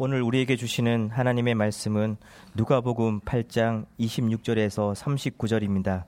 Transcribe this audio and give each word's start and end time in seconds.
오늘 0.00 0.22
우리에게 0.22 0.54
주시는 0.54 1.10
하나님의 1.10 1.56
말씀은 1.56 2.18
누가복음 2.54 3.18
8장 3.22 3.84
26절에서 3.98 4.94
39절입니다. 4.94 6.04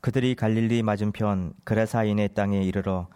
그들이 0.00 0.34
갈릴리 0.34 0.82
맞은편 0.82 1.52
그라사인의 1.62 2.30
땅에 2.34 2.60
이르러 2.60 3.06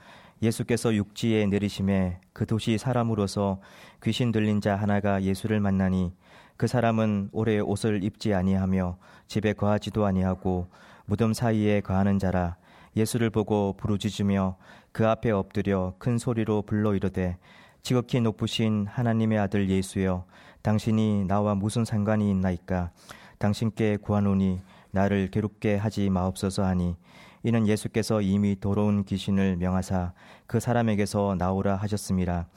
예수께서 0.41 0.95
육지에 0.95 1.47
내리심에 1.47 2.21
그 2.33 2.47
도시 2.47 2.79
사람으로서 2.79 3.61
귀신 4.05 4.31
들린 4.31 4.61
자 4.61 4.77
하나가 4.77 5.21
예수를 5.21 5.59
만나니 5.59 6.13
그 6.57 6.69
사람은 6.69 7.31
오래 7.33 7.59
옷을 7.59 8.05
입지 8.05 8.35
아니하며 8.35 8.99
집에 9.27 9.53
거하지도 9.53 10.05
아니하고 10.05 10.69
무덤 11.07 11.33
사이에 11.33 11.81
거하는 11.81 12.21
자라 12.21 12.55
예수를 12.97 13.31
보고 13.31 13.75
부르짖으며 13.77 14.59
그 14.93 15.09
앞에 15.09 15.33
엎드려 15.33 15.95
큰 15.99 16.19
소리로 16.19 16.63
불러 16.63 16.95
이르되 16.95 17.37
지극히 17.85 18.19
높으신 18.23 18.87
하나님의 18.89 19.39
아들 19.39 19.69
예수여 19.69 20.25
당신이 20.63 21.27
나와 21.27 21.55
무슨 21.55 21.85
상관이 21.85 22.31
있나이까 22.31 22.93
당신께 23.39 23.99
구하노니 23.99 24.63
나를 24.91 25.31
괴롭게 25.31 25.77
하지 25.77 26.09
마옵소서 26.09 26.65
하니 26.65 26.97
이는 27.43 27.69
예수께서 27.69 28.23
이미 28.23 28.59
더러운 28.59 29.05
귀신을 29.05 29.59
명하사 29.59 30.15
그 30.47 30.61
사람에게서 30.61 31.37
나오라 31.39 31.77
하셨습니다. 31.77 32.49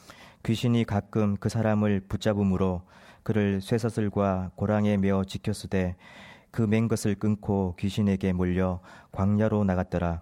귀신이 0.45 0.85
가끔 0.85 1.35
그 1.35 1.49
사람을 1.49 2.05
붙잡음으로 2.07 2.83
그를 3.23 3.59
쇠사슬과 3.59 4.51
고랑에 4.55 4.95
메어 4.95 5.25
지켰으되 5.25 5.97
그 6.51 6.61
맨 6.61 6.87
것을 6.87 7.15
끊고 7.15 7.75
귀신에게 7.77 8.31
몰려 8.31 8.79
광야로 9.11 9.65
나갔더라. 9.65 10.21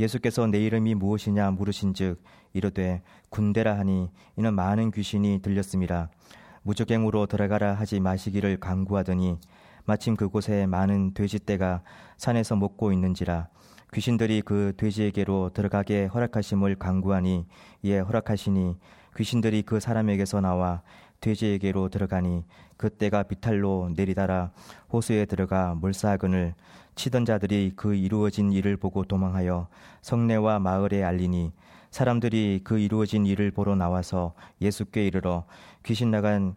예수께서 0.00 0.48
내 0.48 0.58
이름이 0.58 0.96
무엇이냐 0.96 1.52
물으신즉 1.52 2.20
이르되 2.52 3.02
군대라 3.28 3.78
하니 3.78 4.10
이는 4.36 4.54
많은 4.54 4.90
귀신이 4.90 5.40
들렸습니다. 5.42 6.10
무적행으로 6.62 7.26
들어가라 7.26 7.74
하지 7.74 8.00
마시기를 8.00 8.58
강구하더니 8.58 9.38
마침 9.86 10.16
그곳에 10.16 10.66
많은 10.66 11.14
돼지떼가 11.14 11.82
산에서 12.16 12.56
먹고 12.56 12.92
있는지라 12.92 13.48
귀신들이 13.92 14.42
그 14.42 14.72
돼지에게로 14.76 15.50
들어가게 15.52 16.06
허락하심을 16.06 16.76
강구하니 16.76 17.46
이에 17.82 17.98
허락하시니 17.98 18.76
귀신들이 19.16 19.62
그 19.62 19.80
사람에게서 19.80 20.40
나와 20.40 20.82
돼지에게로 21.20 21.88
들어가니 21.88 22.44
그때가 22.76 23.24
비탈로 23.24 23.90
내리다라 23.96 24.52
호수에 24.92 25.24
들어가 25.26 25.74
몰사하거늘 25.74 26.54
치던 26.94 27.24
자들이 27.24 27.72
그 27.76 27.94
이루어진 27.94 28.52
일을 28.52 28.76
보고 28.76 29.04
도망하여 29.04 29.68
성내와 30.02 30.60
마을에 30.60 31.02
알리니 31.02 31.52
사람들이 31.90 32.60
그 32.64 32.78
이루어진 32.78 33.26
일을 33.26 33.50
보러 33.50 33.74
나와서 33.74 34.34
예수께 34.60 35.06
이르러 35.06 35.44
귀신 35.84 36.10
나간 36.10 36.54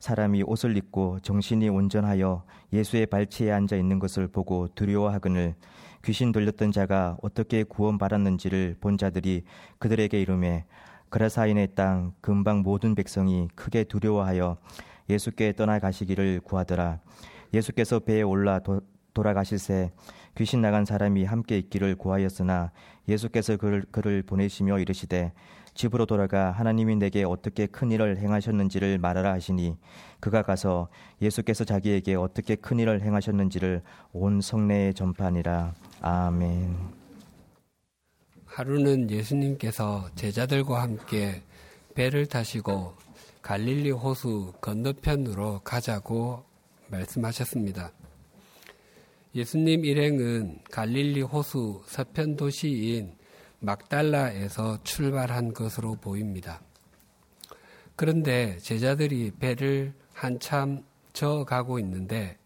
사람이 0.00 0.42
옷을 0.42 0.76
입고 0.76 1.20
정신이 1.20 1.68
온전하여 1.68 2.44
예수의 2.72 3.06
발치에 3.06 3.52
앉아 3.52 3.76
있는 3.76 4.00
것을 4.00 4.26
보고 4.26 4.68
두려워하거늘 4.74 5.54
귀신 6.04 6.32
들렸던 6.32 6.72
자가 6.72 7.16
어떻게 7.22 7.62
구원받았는지를 7.62 8.78
본 8.80 8.98
자들이 8.98 9.44
그들에게 9.78 10.20
이름에 10.20 10.64
그라사인의 11.10 11.74
땅 11.76 12.12
금방 12.20 12.62
모든 12.62 12.96
백성이 12.96 13.46
크게 13.54 13.84
두려워하여 13.84 14.56
예수께 15.08 15.52
떠나가시기를 15.52 16.40
구하더라. 16.40 16.98
예수께서 17.54 18.00
배에 18.00 18.22
올라 18.22 18.58
도, 18.58 18.80
돌아가실새 19.14 19.92
귀신 20.36 20.62
나간 20.62 20.84
사람이 20.84 21.24
함께 21.24 21.58
있기를 21.58 21.96
구하였으나 21.96 22.72
예수께서 23.08 23.56
그를, 23.56 23.84
그를 23.90 24.22
보내시며 24.22 24.78
이르시되 24.78 25.32
집으로 25.74 26.06
돌아가 26.06 26.50
하나님이 26.50 26.96
내게 26.96 27.24
어떻게 27.24 27.66
큰 27.66 27.90
일을 27.90 28.18
행하셨는지를 28.18 28.98
말하라 28.98 29.32
하시니 29.32 29.76
그가 30.20 30.42
가서 30.42 30.88
예수께서 31.20 31.64
자기에게 31.64 32.14
어떻게 32.14 32.54
큰 32.56 32.78
일을 32.78 33.02
행하셨는지를 33.02 33.82
온 34.12 34.40
성내에 34.40 34.92
전파하니라. 34.92 35.74
아멘. 36.02 36.76
하루는 38.44 39.10
예수님께서 39.10 40.10
제자들과 40.14 40.82
함께 40.82 41.42
배를 41.94 42.26
타시고 42.26 42.94
갈릴리 43.40 43.90
호수 43.90 44.52
건너편으로 44.60 45.60
가자고 45.64 46.44
말씀하셨습니다. 46.88 47.90
예수님 49.34 49.86
일행은 49.86 50.58
갈릴리 50.70 51.22
호수 51.22 51.82
서편 51.86 52.36
도시인 52.36 53.14
막달라에서 53.60 54.82
출발한 54.82 55.54
것으로 55.54 55.94
보입니다. 55.94 56.60
그런데 57.96 58.58
제자들이 58.58 59.30
배를 59.38 59.94
한참 60.12 60.84
저 61.14 61.44
가고 61.44 61.78
있는데 61.78 62.36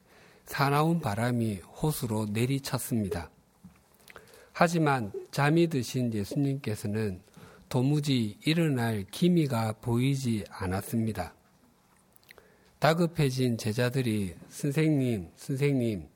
사나운 0.44 1.00
바람이 1.00 1.56
호수로 1.56 2.26
내리쳤습니다. 2.26 3.30
하지만 4.52 5.12
잠이 5.32 5.66
드신 5.66 6.14
예수님께서는 6.14 7.20
도무지 7.68 8.38
일어날 8.44 9.04
기미가 9.10 9.72
보이지 9.80 10.44
않았습니다. 10.50 11.34
다급해진 12.78 13.58
제자들이 13.58 14.34
선생님, 14.48 15.30
선생님, 15.34 16.08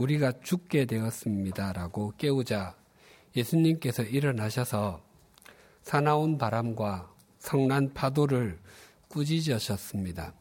우리가 0.00 0.32
죽게 0.42 0.86
되었습니다. 0.86 1.74
라고 1.74 2.12
깨우자 2.16 2.74
예수님께서 3.36 4.02
일어나셔서 4.02 5.02
사나운 5.82 6.38
바람과 6.38 7.14
성난 7.38 7.92
파도를 7.92 8.58
꾸짖으셨습니다. 9.08 10.34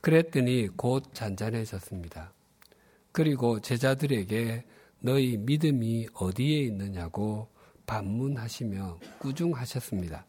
그랬더니 0.00 0.68
곧 0.76 1.04
잔잔해졌습니다. 1.14 2.32
그리고 3.12 3.60
제자들에게 3.60 4.64
너희 5.00 5.36
믿음이 5.36 6.08
어디에 6.14 6.62
있느냐고 6.64 7.48
반문하시며 7.86 8.98
꾸중하셨습니다. 9.18 10.26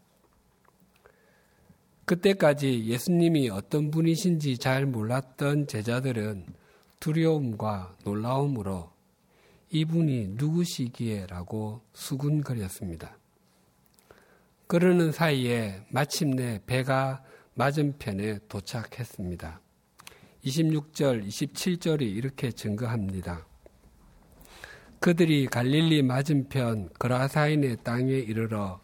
그때까지 2.05 2.85
예수님이 2.85 3.49
어떤 3.49 3.91
분이신지 3.91 4.57
잘 4.57 4.85
몰랐던 4.85 5.67
제자들은 5.67 6.58
두려움과 6.99 7.95
놀라움으로 8.03 8.91
이분이 9.71 10.29
누구시기에라고 10.35 11.81
수군거렸습니다. 11.93 13.17
그러는 14.67 15.11
사이에 15.11 15.81
마침내 15.89 16.59
배가 16.65 17.23
맞은편에 17.55 18.39
도착했습니다. 18.47 19.61
26절, 20.43 21.27
27절이 21.27 22.01
이렇게 22.01 22.51
증거합니다. 22.51 23.45
그들이 24.99 25.47
갈릴리 25.47 26.03
맞은편 26.03 26.89
그라사인의 26.97 27.77
땅에 27.83 28.11
이르러 28.11 28.81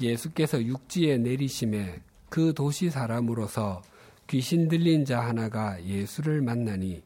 예수께서 0.00 0.62
육지에 0.62 1.18
내리심에 1.18 2.02
그 2.28 2.52
도시 2.52 2.90
사람으로서 2.90 3.82
귀신 4.26 4.68
들린 4.68 5.04
자 5.04 5.20
하나가 5.20 5.82
예수를 5.84 6.42
만나니 6.42 7.02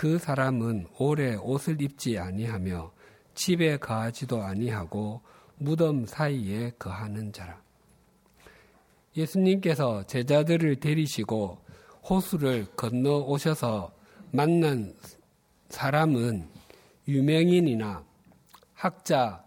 그 0.00 0.16
사람은 0.16 0.86
오래 0.98 1.34
옷을 1.34 1.82
입지 1.82 2.18
아니하며 2.18 2.90
집에 3.34 3.76
거하지도 3.76 4.42
아니하고 4.42 5.20
무덤 5.58 6.06
사이에 6.06 6.72
거하는 6.78 7.34
자라. 7.34 7.60
예수님께서 9.14 10.06
제자들을 10.06 10.76
데리시고 10.76 11.58
호수를 12.08 12.64
건너 12.76 13.18
오셔서 13.18 13.92
만난 14.30 14.94
사람은 15.68 16.48
유명인이나 17.06 18.02
학자, 18.72 19.44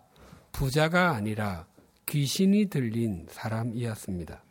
부자가 0.52 1.16
아니라 1.16 1.66
귀신이 2.06 2.68
들린 2.68 3.26
사람이었습니다. 3.28 4.44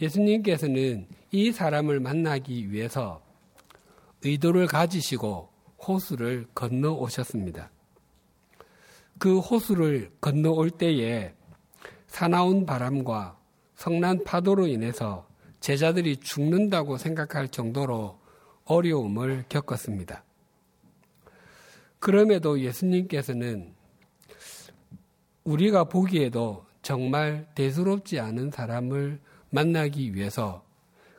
예수님께서는 0.00 1.06
이 1.30 1.52
사람을 1.52 2.00
만나기 2.00 2.72
위해서 2.72 3.27
의도를 4.22 4.66
가지시고 4.66 5.48
호수를 5.86 6.46
건너 6.54 6.92
오셨습니다. 6.92 7.70
그 9.18 9.38
호수를 9.38 10.10
건너 10.20 10.50
올 10.52 10.70
때에 10.70 11.34
사나운 12.06 12.66
바람과 12.66 13.38
성난 13.74 14.24
파도로 14.24 14.66
인해서 14.66 15.28
제자들이 15.60 16.16
죽는다고 16.18 16.98
생각할 16.98 17.48
정도로 17.48 18.18
어려움을 18.64 19.44
겪었습니다. 19.48 20.24
그럼에도 21.98 22.60
예수님께서는 22.60 23.74
우리가 25.44 25.84
보기에도 25.84 26.66
정말 26.82 27.48
대수롭지 27.54 28.20
않은 28.20 28.50
사람을 28.50 29.20
만나기 29.50 30.14
위해서 30.14 30.64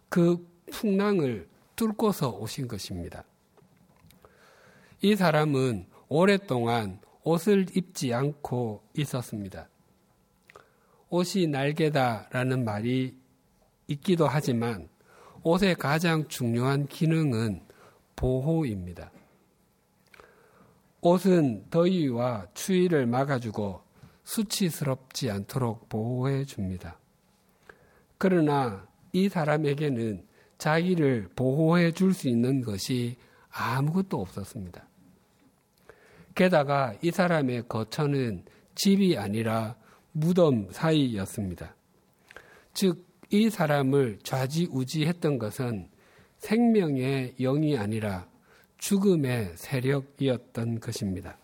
그 0.08 0.48
풍랑을 0.72 1.48
뚫고서 1.80 2.32
오신 2.32 2.68
것입니다. 2.68 3.24
이 5.02 5.16
사람은 5.16 5.86
오랫동안 6.10 7.00
옷을 7.24 7.68
입지 7.74 8.14
않고 8.14 8.84
있었습니다. 8.98 9.70
옷이 11.10 11.48
날개다라는 11.48 12.66
말이 12.66 13.18
있기도 13.88 14.28
하지만 14.28 14.90
옷의 15.44 15.76
가장 15.76 16.28
중요한 16.28 16.86
기능은 16.86 17.62
보호입니다. 18.18 19.10
옷은 21.00 21.70
더위와 21.70 22.48
추위를 22.56 23.08
막아주고 23.08 23.82
수치스럽지 24.26 25.32
않도록 25.32 25.88
보호해 25.88 26.44
줍니다. 26.44 27.00
그러나 28.18 28.86
이 29.14 29.30
사람에게는 29.30 30.28
자기를 30.60 31.30
보호해 31.36 31.92
줄 31.92 32.14
수 32.14 32.30
있는 32.30 32.62
것이 32.62 33.18
아무것도 33.50 34.22
없었습니다. 34.22 34.88
게다가 36.36 36.94
이 37.02 37.12
사람의 37.12 37.64
거처는 37.68 38.46
집이 38.76 39.18
아니라 39.18 39.76
무덤 40.12 40.70
사이였습니다. 40.72 41.76
즉, 42.74 43.08
이 43.32 43.50
사람을 43.50 44.20
좌지우지했던 44.24 45.38
것은 45.38 45.90
생명의 46.38 47.36
영이 47.40 47.78
아니라 47.78 48.28
죽음의 48.78 49.54
세력이었던 49.56 50.80
것입니다. 50.80 51.38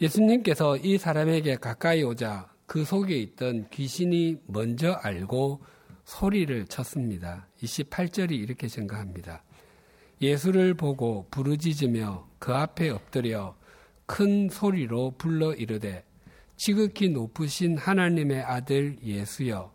예수님께서 0.00 0.76
이 0.78 0.98
사람에게 0.98 1.56
가까이 1.56 2.02
오자 2.02 2.50
그 2.66 2.84
속에 2.84 3.16
있던 3.16 3.68
귀신이 3.70 4.38
먼저 4.46 4.92
알고 4.92 5.60
소리를 6.08 6.66
쳤습니다. 6.68 7.46
28절이 7.62 8.32
이렇게 8.32 8.66
증가합니다. 8.66 9.42
예수를 10.22 10.72
보고 10.72 11.26
부르짖으며 11.30 12.26
그 12.38 12.54
앞에 12.54 12.88
엎드려 12.88 13.54
큰 14.06 14.48
소리로 14.48 15.16
불러 15.18 15.52
이르되 15.52 16.02
지극히 16.56 17.10
높으신 17.10 17.76
하나님의 17.76 18.42
아들 18.42 18.96
예수여 19.04 19.70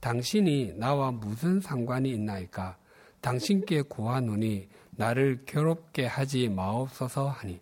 당신이 0.00 0.74
나와 0.76 1.10
무슨 1.10 1.58
상관이 1.58 2.10
있나이까 2.10 2.76
당신께 3.22 3.82
구하노니 3.82 4.68
나를 4.90 5.44
괴롭게 5.46 6.04
하지 6.04 6.50
마옵소서 6.50 7.28
하니 7.30 7.60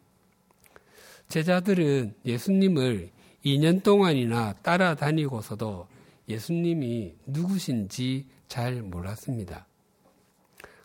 제자들은 1.28 2.16
예수님을 2.24 3.10
2년 3.44 3.84
동안이나 3.84 4.54
따라다니고서도 4.62 5.95
예수님이 6.28 7.16
누구신지 7.26 8.26
잘 8.48 8.82
몰랐습니다. 8.82 9.66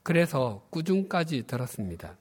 그래서 0.04 0.66
꾸중까지 0.70 1.44
들었습니다. 1.48 2.18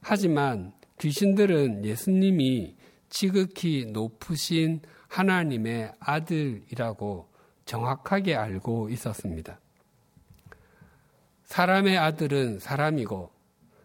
하지만 0.00 0.72
귀신들은 1.00 1.84
예수님이 1.84 2.76
지극히 3.08 3.86
높으신 3.86 4.80
하나님의 5.08 5.92
아들이라고 5.98 7.28
정확하게 7.64 8.34
알고 8.34 8.88
있었습니다. 8.90 9.60
사람의 11.44 11.96
아들은 11.98 12.58
사람이고 12.58 13.30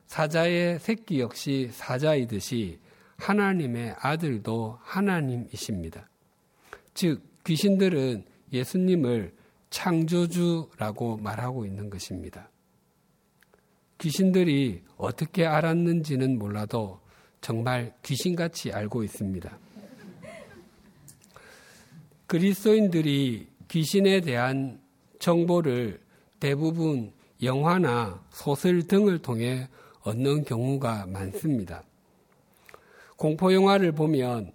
사자의 0.07 0.79
새끼 0.79 1.19
역시 1.19 1.69
사자이듯이 1.71 2.79
하나님의 3.17 3.95
아들도 3.99 4.79
하나님이십니다. 4.81 6.09
즉, 6.93 7.30
귀신들은 7.45 8.25
예수님을 8.51 9.33
창조주라고 9.69 11.17
말하고 11.17 11.65
있는 11.65 11.89
것입니다. 11.89 12.49
귀신들이 13.97 14.83
어떻게 14.97 15.45
알았는지는 15.45 16.37
몰라도 16.37 16.99
정말 17.39 17.93
귀신같이 18.03 18.71
알고 18.71 19.03
있습니다. 19.03 19.57
그리스도인들이 22.27 23.47
귀신에 23.67 24.21
대한 24.21 24.79
정보를 25.19 25.99
대부분 26.39 27.13
영화나 27.43 28.23
소설 28.31 28.83
등을 28.83 29.19
통해 29.19 29.67
얻는 30.03 30.45
경우가 30.45 31.07
많습니다. 31.07 31.83
공포영화를 33.17 33.91
보면 33.91 34.51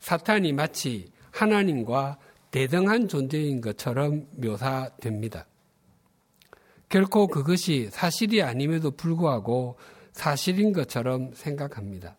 사탄이 0.00 0.52
마치 0.52 1.10
하나님과 1.32 2.18
대등한 2.56 3.06
존재인 3.06 3.60
것처럼 3.60 4.28
묘사됩니다. 4.30 5.46
결코 6.88 7.26
그것이 7.26 7.90
사실이 7.90 8.40
아님에도 8.40 8.92
불구하고 8.92 9.76
사실인 10.12 10.72
것처럼 10.72 11.34
생각합니다. 11.34 12.16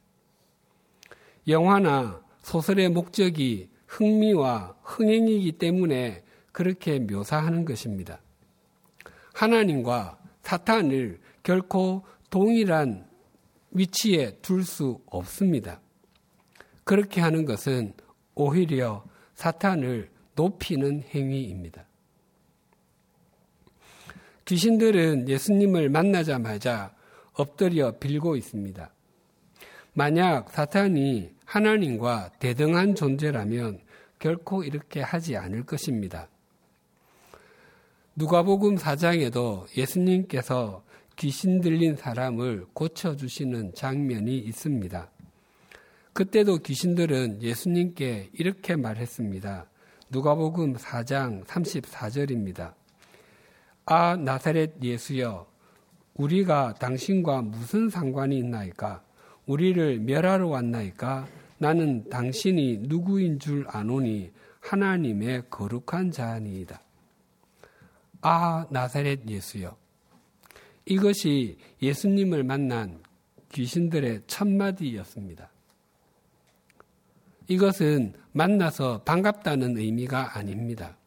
영화나 1.48 2.22
소설의 2.44 2.90
목적이 2.90 3.72
흥미와 3.88 4.76
흥행이기 4.84 5.54
때문에 5.54 6.24
그렇게 6.52 7.00
묘사하는 7.00 7.66
것입니다. 7.66 8.22
하나님과 9.34 10.20
사탄을 10.44 11.20
결코 11.42 12.06
동일한 12.30 13.10
위치에 13.72 14.38
둘 14.44 14.64
수 14.64 15.02
없습니다. 15.08 15.82
그렇게 16.84 17.22
하는 17.22 17.44
것은 17.44 17.96
오히려 18.36 19.04
사탄을 19.34 20.16
높이는 20.38 21.04
행위입니다. 21.14 21.86
귀신들은 24.46 25.28
예수님을 25.28 25.90
만나자마자 25.90 26.96
엎드려 27.34 27.98
빌고 27.98 28.38
있습니다. 28.38 28.90
만약 29.94 30.50
사탄이 30.52 31.32
하나님과 31.44 32.32
대등한 32.40 32.96
존재라면 32.96 33.80
결코 34.20 34.64
이렇게 34.64 35.02
하지 35.02 35.36
않을 35.36 35.66
것입니다. 35.66 36.30
누가복음 38.16 38.76
4장에도 38.76 39.66
예수님께서 39.76 40.84
귀신 41.18 41.62
들린 41.62 41.96
사람을 41.96 42.68
고쳐주시는 42.74 43.74
장면이 43.74 44.38
있습니다. 44.38 45.12
그때도 46.14 46.60
귀신들은 46.60 47.42
예수님께 47.42 48.30
이렇게 48.34 48.76
말했습니다. 48.76 49.68
누가복음 50.10 50.76
4장 50.76 51.44
34절입니다. 51.44 52.74
아, 53.86 54.16
나사렛 54.16 54.82
예수여, 54.82 55.46
우리가 56.14 56.76
당신과 56.76 57.42
무슨 57.42 57.90
상관이 57.90 58.38
있나이까? 58.38 59.04
우리를 59.48 60.00
멸하러 60.00 60.48
왔나이까? 60.48 61.28
나는 61.58 62.08
당신이 62.10 62.84
누구인 62.84 63.38
줄 63.40 63.66
아노니 63.68 64.32
하나님의 64.62 65.44
거룩한 65.50 66.12
자니이다. 66.12 66.82
아, 68.22 68.66
나사렛 68.70 69.28
예수여. 69.28 69.76
이것이 70.86 71.58
예수님을 71.82 72.46
만난 72.46 73.04
귀신들의 73.52 74.22
첫 74.28 74.48
마디였습니다. 74.48 75.50
이것은 77.48 78.14
만나서 78.34 79.04
반갑다는 79.04 79.78
의미가 79.78 80.38
아닙니다. 80.38 80.98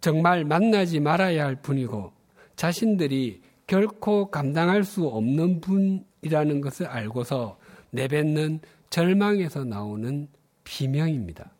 정말 0.00 0.44
만나지 0.44 1.00
말아야 1.00 1.44
할 1.44 1.56
분이고 1.56 2.12
자신들이 2.56 3.42
결코 3.66 4.30
감당할 4.30 4.84
수 4.84 5.06
없는 5.06 5.60
분이라는 5.60 6.60
것을 6.60 6.86
알고서 6.86 7.58
내뱉는 7.90 8.60
절망에서 8.90 9.64
나오는 9.64 10.28
비명입니다. 10.64 11.50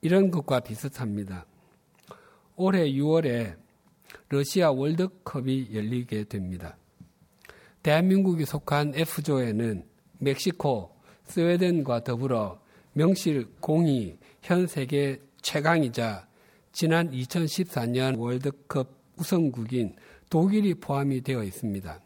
이런 0.00 0.30
것과 0.30 0.60
비슷합니다. 0.60 1.46
올해 2.56 2.90
6월에 2.90 3.56
러시아 4.28 4.70
월드컵이 4.70 5.74
열리게 5.74 6.24
됩니다. 6.24 6.76
대한민국이 7.82 8.44
속한 8.44 8.94
F조에는 8.94 9.93
멕시코, 10.18 10.90
스웨덴과 11.26 12.04
더불어 12.04 12.60
명실 12.92 13.46
공히 13.60 14.16
현 14.42 14.66
세계 14.66 15.20
최강이자 15.42 16.26
지난 16.72 17.10
2014년 17.10 18.18
월드컵 18.18 18.88
우승국인 19.16 19.94
독일이 20.30 20.74
포함이 20.74 21.20
되어 21.22 21.44
있습니다. 21.44 22.00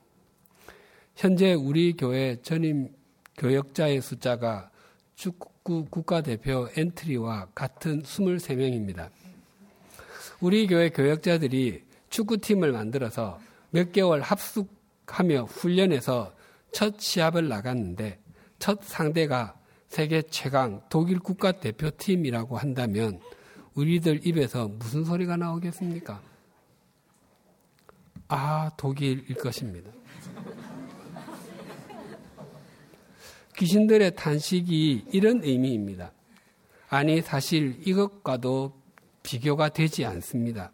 현재 1.16 1.54
우리 1.54 1.94
교회 1.94 2.36
전임 2.42 2.90
교역자의 3.38 4.00
숫자가 4.00 4.70
축구 5.14 5.86
국가대표 5.86 6.68
엔트리와 6.76 7.48
같은 7.54 8.02
23명입니다. 8.02 9.10
우리 10.40 10.66
교회 10.66 10.90
교역자들이 10.90 11.82
축구팀을 12.10 12.72
만들어서 12.72 13.40
몇 13.70 13.92
개월 13.92 14.20
합숙하며 14.20 15.44
훈련해서 15.44 16.37
첫 16.72 17.00
시합을 17.00 17.48
나갔는데 17.48 18.20
첫 18.58 18.82
상대가 18.82 19.58
세계 19.88 20.22
최강 20.22 20.82
독일 20.88 21.18
국가대표팀이라고 21.18 22.58
한다면 22.58 23.20
우리들 23.74 24.26
입에서 24.26 24.68
무슨 24.68 25.04
소리가 25.04 25.36
나오겠습니까? 25.36 26.20
아, 28.28 28.70
독일일 28.76 29.34
것입니다. 29.34 29.90
귀신들의 33.56 34.14
탄식이 34.14 35.06
이런 35.12 35.42
의미입니다. 35.42 36.12
아니, 36.90 37.20
사실 37.22 37.80
이것과도 37.86 38.80
비교가 39.22 39.68
되지 39.70 40.04
않습니다. 40.04 40.72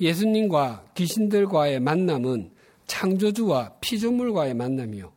예수님과 0.00 0.86
귀신들과의 0.94 1.80
만남은 1.80 2.53
창조주와 2.86 3.74
피조물과의 3.80 4.54
만남이요. 4.54 5.12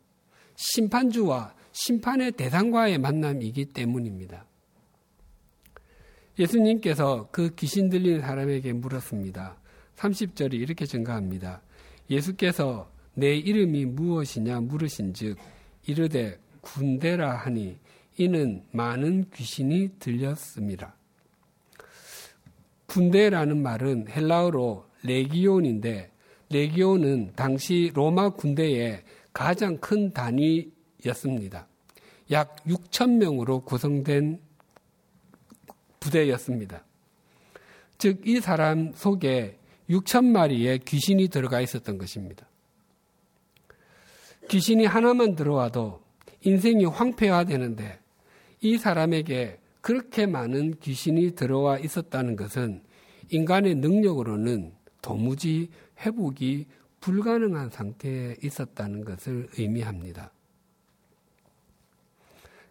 심판주와 0.56 1.54
심판의 1.72 2.32
대상과의 2.32 2.98
만남이기 2.98 3.66
때문입니다. 3.66 4.46
예수님께서 6.40 7.30
그 7.32 7.54
귀신 7.56 7.90
들린 7.90 8.22
사람에게 8.22 8.74
물었습니다. 8.74 9.58
30절이 9.96 10.54
이렇게 10.54 10.86
증가합니다. 10.86 11.62
예수께서 12.10 12.92
내 13.14 13.36
이름이 13.36 13.86
무엇이냐 13.86 14.62
물으신 14.62 15.14
즉 15.14 15.38
이르되 15.86 16.40
군대라 16.62 17.36
하니 17.36 17.78
이는 18.18 18.64
많은 18.72 19.30
귀신이 19.34 19.90
들렸습니다. 20.00 20.96
군대라는 22.88 23.62
말은 23.62 24.08
헬라어로 24.10 24.86
레기온인데 25.04 26.12
레기온은 26.50 27.34
당시 27.36 27.92
로마 27.94 28.30
군대의 28.30 29.04
가장 29.34 29.78
큰 29.78 30.12
단위였습니다. 30.12 31.68
약 32.32 32.56
6천 32.66 33.18
명으로 33.18 33.62
구성된 33.62 34.40
부대였습니다. 36.00 36.84
즉, 37.98 38.22
이 38.26 38.40
사람 38.40 38.94
속에 38.94 39.58
6천 39.90 40.26
마리의 40.26 40.80
귀신이 40.80 41.30
들어가 41.30 41.62
있었던 41.62 41.98
것입니다. 41.98 42.48
귀신이 44.50 44.86
하나만 44.86 45.36
들어와도 45.36 46.02
인생이 46.42 46.86
황폐화되는데 46.86 48.00
이 48.62 48.78
사람에게 48.78 49.60
그렇게 49.82 50.26
많은 50.26 50.76
귀신이 50.80 51.36
들어와 51.36 51.80
있었다는 51.80 52.36
것은 52.36 52.82
인간의 53.30 53.76
능력으로는 53.76 54.74
도무지 55.02 55.70
회복이 56.00 56.68
불가능한 57.00 57.70
상태에 57.70 58.36
있었다는 58.44 59.06
것을 59.06 59.48
의미합니다. 59.58 60.32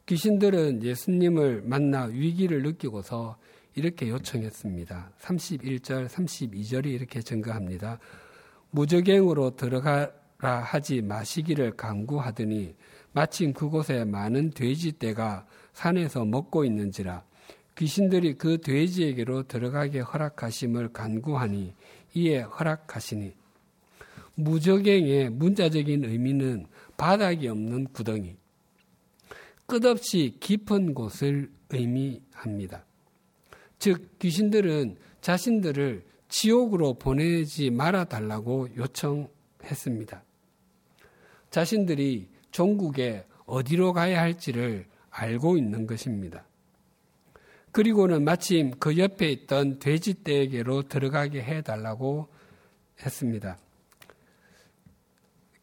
귀신들은 0.07 0.83
예수님을 0.83 1.63
만나 1.63 2.05
위기를 2.05 2.63
느끼고서 2.63 3.37
이렇게 3.75 4.09
요청했습니다. 4.09 5.11
31절, 5.21 6.09
32절이 6.09 6.87
이렇게 6.87 7.21
증거합니다. 7.21 7.99
무적행으로 8.71 9.57
들어가라 9.57 10.61
하지 10.63 11.03
마시기를 11.03 11.77
강구하더니 11.77 12.75
마침 13.13 13.53
그곳에 13.53 14.05
많은 14.05 14.51
돼지떼가 14.51 15.47
산에서 15.73 16.25
먹고 16.25 16.65
있는지라 16.65 17.25
귀신들이 17.77 18.35
그 18.35 18.61
돼지에게로 18.61 19.45
들어가게 19.45 20.01
허락하심을 20.01 20.93
간구하니 20.93 21.75
이에 22.17 22.41
허락하시니 22.41 23.35
무적행의 24.37 25.31
문자적인 25.31 26.05
의미는 26.05 26.67
바닥이 26.97 27.47
없는 27.47 27.89
구덩이 27.93 28.37
끝없이 29.67 30.37
깊은 30.41 30.95
곳을 30.95 31.51
의미합니다. 31.69 32.85
즉 33.79 34.19
귀신들은 34.19 34.97
자신들을 35.21 36.05
지옥으로 36.29 36.95
보내지 36.95 37.71
말아 37.71 38.05
달라고 38.05 38.69
요청했습니다. 38.77 40.23
자신들이 41.51 42.29
종국에 42.51 43.27
어디로 43.45 43.93
가야 43.93 44.23
할지를 44.23 44.87
알고 45.11 45.59
있는 45.59 45.87
것입니다. 45.87 46.45
그리고는 47.77 48.25
마침 48.25 48.71
그 48.79 48.97
옆에 48.97 49.31
있던 49.33 49.79
돼지떼에게로 49.81 50.85
들어가게 50.85 51.43
해달라고 51.43 52.27
했습니다. 53.05 53.59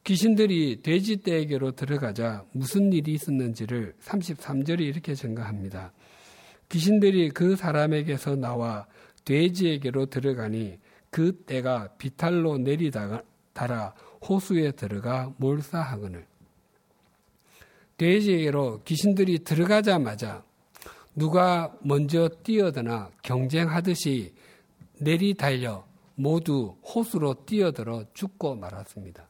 귀신들이 0.03 0.83
돼지떼에게로 0.83 1.71
들어가자 1.71 2.45
무슨 2.51 2.93
일이 2.93 3.13
있었는지를 3.13 3.95
33절이 3.99 4.81
이렇게 4.81 5.15
증가합니다. 5.15 5.91
귀신들이 6.69 7.31
그 7.31 7.55
사람에게서 7.55 8.35
나와 8.35 8.85
돼지에게로 9.25 10.05
들어가니 10.05 10.77
그 11.09 11.43
떼가 11.47 11.95
비탈로 11.97 12.59
내리다가 12.59 13.23
달아 13.53 13.95
호수에 14.29 14.73
들어가 14.73 15.33
몰사하거늘. 15.37 16.27
돼지에게로 17.97 18.83
귀신들이 18.83 19.39
들어가자마자 19.39 20.43
누가 21.15 21.75
먼저 21.81 22.27
뛰어드나 22.43 23.11
경쟁하듯이 23.21 24.33
내리달려 24.99 25.85
모두 26.15 26.75
호수로 26.83 27.45
뛰어들어 27.45 28.05
죽고 28.13 28.55
말았습니다. 28.55 29.27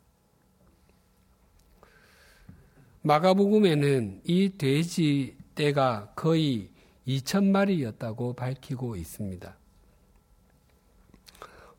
마가복음에는 3.02 4.22
이 4.24 4.50
돼지 4.58 5.36
떼가 5.56 6.14
거의 6.16 6.70
2천 7.06 7.50
마리였다고 7.50 8.34
밝히고 8.34 8.96
있습니다. 8.96 9.58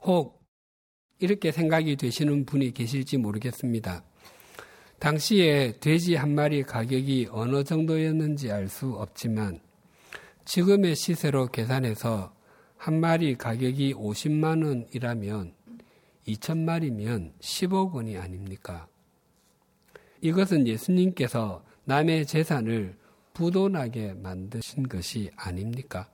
혹 0.03 0.45
이렇게 1.19 1.51
생각이 1.51 1.97
되시는 1.97 2.45
분이 2.45 2.73
계실지 2.73 3.17
모르겠습니다. 3.17 4.05
당시에 4.99 5.79
돼지 5.81 6.15
한 6.15 6.35
마리 6.35 6.63
가격이 6.63 7.29
어느 7.31 7.65
정도였는지 7.65 8.51
알 8.53 8.69
수 8.69 8.93
없지만 8.93 9.61
지금의 10.45 10.95
시세로 10.95 11.49
계산해서 11.49 12.35
한 12.77 13.01
마리 13.01 13.35
가격이 13.37 13.95
50만 13.95 14.65
원이라면 14.65 15.55
2천 16.29 16.59
마리면 16.59 17.33
10억 17.41 17.93
원이 17.95 18.19
아닙니까? 18.19 18.87
이것은 20.21 20.67
예수님께서 20.67 21.65
남의 21.85 22.27
재산을 22.27 22.97
부도나게 23.33 24.15
만드신 24.15 24.89
것이 24.89 25.31
아닙니까? 25.37 26.09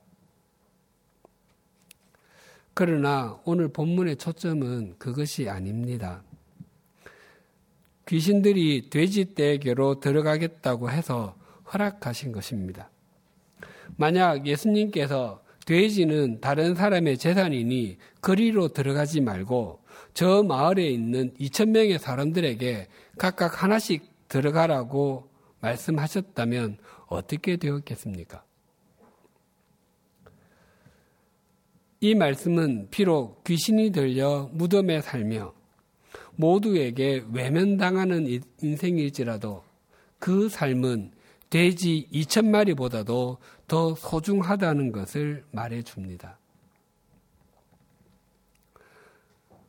그러나 2.73 3.39
오늘 3.45 3.67
본문의 3.67 4.15
초점은 4.15 4.95
그것이 4.97 5.49
아닙니다. 5.49 6.23
귀신들이 8.07 8.89
돼지떼에게로 8.89 9.99
들어가겠다고 9.99 10.89
해서 10.89 11.35
허락하신 11.73 12.31
것입니다. 12.31 12.89
만약 13.97 14.45
예수님께서 14.47 15.41
돼지는 15.65 16.41
다른 16.41 16.75
사람의 16.75 17.17
재산이니 17.17 17.97
거리로 18.21 18.69
들어가지 18.69 19.21
말고 19.21 19.79
저 20.13 20.43
마을에 20.43 20.87
있는 20.89 21.33
2천 21.39 21.69
명의 21.69 21.97
사람들에게 21.99 22.87
각각 23.17 23.63
하나씩 23.63 24.03
들어가라고 24.27 25.29
말씀하셨다면 25.59 26.77
어떻게 27.07 27.57
되었겠습니까? 27.57 28.43
이 31.99 32.15
말씀은 32.15 32.87
비록 32.89 33.43
귀신이 33.43 33.91
들려 33.91 34.49
무덤에 34.53 35.01
살며 35.01 35.53
모두에게 36.35 37.23
외면당하는 37.31 38.41
인생일지라도 38.61 39.63
그 40.17 40.49
삶은 40.49 41.11
돼지 41.51 42.07
2천 42.11 42.47
마리보다도 42.47 43.37
더 43.71 43.95
소중하다는 43.95 44.91
것을 44.91 45.45
말해 45.51 45.81
줍니다. 45.81 46.37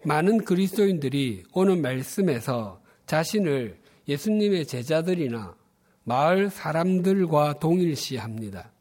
많은 0.05 0.39
그리스도인들이 0.39 1.45
오늘 1.53 1.77
말씀에서 1.77 2.83
자신을 3.07 3.81
예수님의 4.09 4.67
제자들이나 4.67 5.55
마을 6.03 6.51
사람들과 6.51 7.61
동일시합니다. 7.61 8.73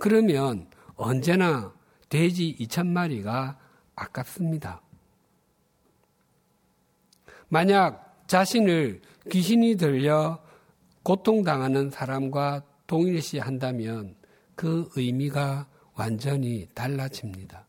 그러면 0.00 0.68
언제나 0.96 1.72
돼지 2.08 2.56
2천 2.58 2.88
마리가 2.88 3.56
아깝습니다. 3.94 4.82
만약 7.48 8.24
자신을 8.26 9.00
귀신이 9.30 9.76
들려 9.76 10.42
고통당하는 11.04 11.90
사람과 11.90 12.64
동일시 12.90 13.38
한다면 13.38 14.16
그 14.56 14.90
의미가 14.96 15.68
완전히 15.94 16.66
달라집니다. 16.74 17.64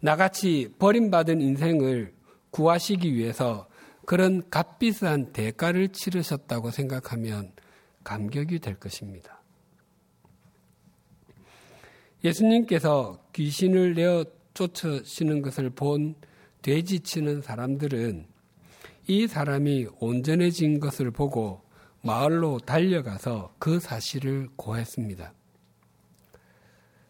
나같이 0.00 0.74
버림받은 0.78 1.40
인생을 1.40 2.12
구하시기 2.50 3.14
위해서 3.14 3.66
그런 4.04 4.50
값비싼 4.50 5.32
대가를 5.32 5.88
치르셨다고 5.88 6.70
생각하면 6.70 7.52
감격이 8.04 8.58
될 8.58 8.74
것입니다. 8.74 9.40
예수님께서 12.22 13.24
귀신을 13.32 13.94
내어 13.94 14.26
쫓으시는 14.52 15.40
것을 15.40 15.70
본 15.70 16.14
돼지치는 16.60 17.40
사람들은 17.40 18.26
이 19.06 19.26
사람이 19.26 19.86
온전해진 19.98 20.78
것을 20.78 21.10
보고 21.10 21.71
마을로 22.02 22.58
달려가서 22.60 23.54
그 23.58 23.78
사실을 23.78 24.48
고했습니다. 24.56 25.32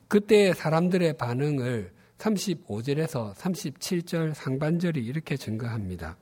그때 0.09 0.53
사람들의 0.53 1.17
반응을 1.17 1.93
35절에서 2.19 3.35
37절 3.35 4.35
상반절이 4.35 5.03
이렇게 5.03 5.37
증거합니다. 5.37 6.17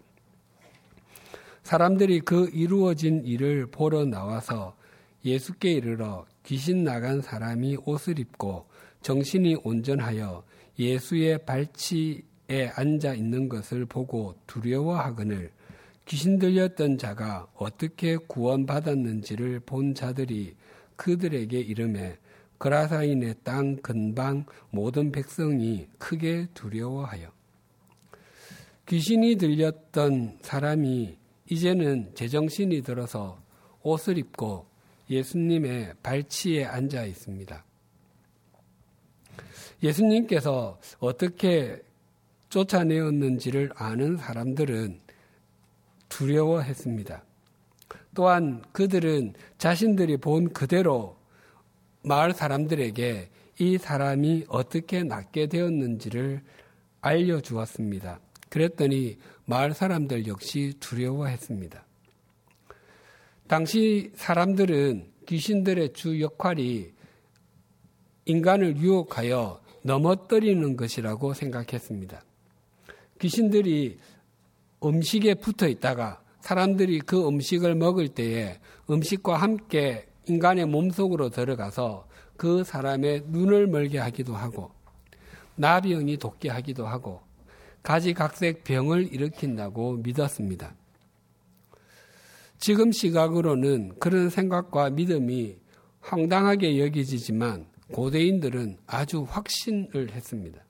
사람들이 1.65 2.21
그 2.21 2.49
이루어진 2.53 3.25
일을 3.25 3.67
보러 3.67 4.05
나와서 4.05 4.77
예수께 5.25 5.73
이르러 5.73 6.25
귀신 6.45 6.85
나간 6.85 7.21
사람이 7.21 7.79
옷을 7.85 8.19
입고 8.19 8.67
정신이 9.03 9.57
온전하여 9.65 10.45
예수의 10.79 11.45
발치에 11.45 12.71
앉아 12.75 13.15
있는 13.15 13.49
것을 13.49 13.85
보고 13.87 14.35
두려워하거늘 14.47 15.51
귀신 16.11 16.41
들렸던 16.41 16.99
자가 16.99 17.47
어떻게 17.55 18.17
구원받았는지를 18.17 19.61
본 19.61 19.95
자들이 19.95 20.57
그들에게 20.97 21.57
이름에 21.61 22.19
그라사인의 22.59 23.37
땅 23.45 23.77
근방 23.77 24.45
모든 24.71 25.13
백성이 25.13 25.87
크게 25.99 26.49
두려워하여 26.53 27.31
귀신이 28.89 29.37
들렸던 29.37 30.39
사람이 30.43 31.17
이제는 31.49 32.13
제정신이 32.17 32.83
들어서 32.83 33.41
옷을 33.85 34.19
입고 34.19 34.67
예수님의 35.09 35.95
발치에 36.03 36.65
앉아 36.65 37.05
있습니다. 37.05 37.65
예수님께서 39.81 40.81
어떻게 40.99 41.81
쫓아내었는지를 42.49 43.71
아는 43.77 44.17
사람들은 44.17 45.10
두려워했습니다. 46.11 47.25
또한 48.15 48.63
그들은 48.73 49.33
자신들이 49.57 50.19
본 50.19 50.53
그대로 50.53 51.17
마을 52.03 52.35
사람들에게 52.35 53.31
이 53.61 53.79
사람이 53.79 54.45
어떻게 54.49 55.03
낫게 55.03 55.47
되었는지를 55.47 56.43
알려주었습니다. 57.01 58.21
그랬더니 58.51 59.19
마을 59.47 59.73
사람들 59.73 60.27
역시 60.27 60.75
두려워했습니다. 60.81 61.85
당시 63.47 64.13
사람들은 64.15 65.11
귀신들의 65.27 65.93
주 65.93 66.21
역할이 66.21 66.93
인간을 68.27 68.77
유혹하여 68.77 69.61
넘어뜨리는 69.83 70.77
것이라고 70.77 71.35
생각했습니다. 71.35 72.23
귀신들이 73.19 73.99
음식에 74.83 75.35
붙어 75.35 75.69
있다가 75.69 76.23
사람들이 76.41 77.01
그 77.01 77.27
음식을 77.27 77.75
먹을 77.75 78.09
때에 78.09 78.59
음식과 78.89 79.37
함께 79.37 80.07
인간의 80.27 80.67
몸속으로 80.67 81.31
들어가서 81.31 82.07
그 82.37 82.65
사람의 82.65 83.25
눈을 83.27 83.67
멀게 83.67 83.99
하기도 83.99 84.35
하고 84.35 84.71
나병이 85.57 86.17
돕게 86.17 86.49
하기도 86.49 86.87
하고 86.87 87.21
가지각색 87.83 88.65
병을 88.65 89.13
일으킨다고 89.13 89.97
믿었습니다. 89.99 90.75
지금 92.59 92.93
시각으로는 92.93 93.99
그런 93.99 94.29
생각과 94.29 94.91
믿음이 94.91 95.57
황당하게 96.01 96.79
여기지만 96.79 97.67
고대인들은 97.93 98.79
아주 98.87 99.27
확신을 99.29 100.13
했습니다. 100.13 100.63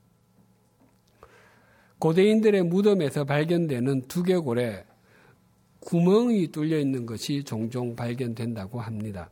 고대인들의 2.00 2.64
무덤에서 2.64 3.24
발견되는 3.24 4.08
두개골에 4.08 4.84
구멍이 5.80 6.48
뚫려 6.48 6.78
있는 6.78 7.04
것이 7.04 7.44
종종 7.44 7.94
발견된다고 7.94 8.80
합니다. 8.80 9.30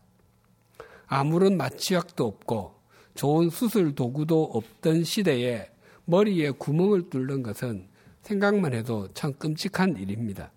아무런 1.07 1.57
마취약도 1.57 2.27
없고 2.27 2.75
좋은 3.15 3.49
수술 3.49 3.95
도구도 3.95 4.45
없던 4.45 5.05
시대에 5.05 5.71
머리에 6.05 6.51
구멍을 6.51 7.09
뚫는 7.09 7.43
것은 7.43 7.89
생각만 8.23 8.75
해도 8.75 9.09
참 9.15 9.33
끔찍한 9.33 9.97
일입니다. 9.97 10.53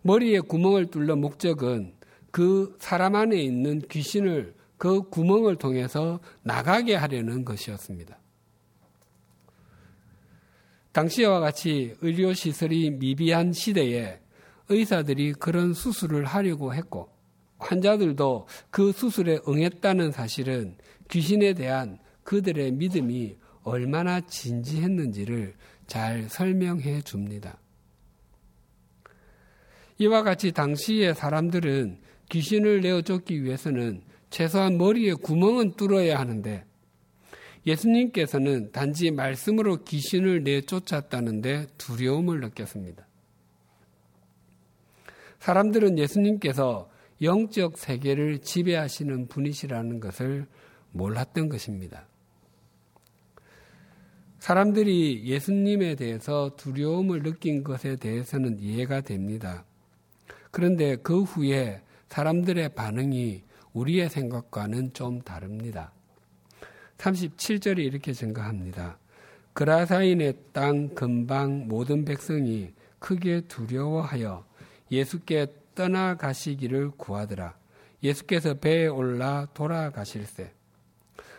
머리에 0.00 0.40
구멍을 0.40 0.86
뚫는 0.86 1.18
목적은 1.20 1.94
그 2.30 2.74
사람 2.78 3.16
안에 3.16 3.36
있는 3.40 3.80
귀신을 3.90 4.54
그 4.78 5.08
구멍을 5.10 5.56
통해서 5.56 6.20
나가게 6.42 6.94
하려는 6.94 7.44
것이었습니다. 7.44 8.18
당시와 10.94 11.40
같이 11.40 11.92
의료시설이 12.02 12.92
미비한 12.92 13.52
시대에 13.52 14.20
의사들이 14.68 15.32
그런 15.34 15.74
수술을 15.74 16.24
하려고 16.24 16.72
했고 16.72 17.08
환자들도 17.58 18.46
그 18.70 18.92
수술에 18.92 19.40
응했다는 19.46 20.12
사실은 20.12 20.76
귀신에 21.10 21.52
대한 21.54 21.98
그들의 22.22 22.72
믿음이 22.72 23.36
얼마나 23.64 24.20
진지했는지를 24.20 25.54
잘 25.88 26.28
설명해 26.28 27.02
줍니다. 27.02 27.58
이와 29.98 30.22
같이 30.22 30.52
당시의 30.52 31.16
사람들은 31.16 31.98
귀신을 32.28 32.82
내어 32.82 33.02
쫓기 33.02 33.42
위해서는 33.42 34.02
최소한 34.30 34.78
머리에 34.78 35.14
구멍은 35.14 35.74
뚫어야 35.74 36.20
하는데 36.20 36.64
예수님께서는 37.66 38.72
단지 38.72 39.10
말씀으로 39.10 39.84
귀신을 39.84 40.44
내쫓았다는데 40.44 41.66
두려움을 41.78 42.40
느꼈습니다. 42.40 43.06
사람들은 45.38 45.98
예수님께서 45.98 46.90
영적 47.22 47.78
세계를 47.78 48.40
지배하시는 48.40 49.28
분이시라는 49.28 50.00
것을 50.00 50.46
몰랐던 50.92 51.48
것입니다. 51.48 52.06
사람들이 54.38 55.24
예수님에 55.24 55.94
대해서 55.94 56.54
두려움을 56.56 57.22
느낀 57.22 57.64
것에 57.64 57.96
대해서는 57.96 58.58
이해가 58.58 59.00
됩니다. 59.00 59.64
그런데 60.50 60.96
그 60.96 61.22
후에 61.22 61.80
사람들의 62.08 62.74
반응이 62.74 63.42
우리의 63.72 64.10
생각과는 64.10 64.92
좀 64.92 65.20
다릅니다. 65.22 65.92
37절이 67.04 67.80
이렇게 67.80 68.12
증가합니다. 68.12 68.98
그라사인의 69.52 70.34
땅 70.52 70.88
근방 70.94 71.68
모든 71.68 72.04
백성이 72.04 72.72
크게 72.98 73.42
두려워하여 73.42 74.44
예수께 74.90 75.46
떠나가시기를 75.74 76.92
구하더라. 76.92 77.56
예수께서 78.02 78.54
배에 78.54 78.86
올라 78.86 79.46
돌아가실세. 79.54 80.52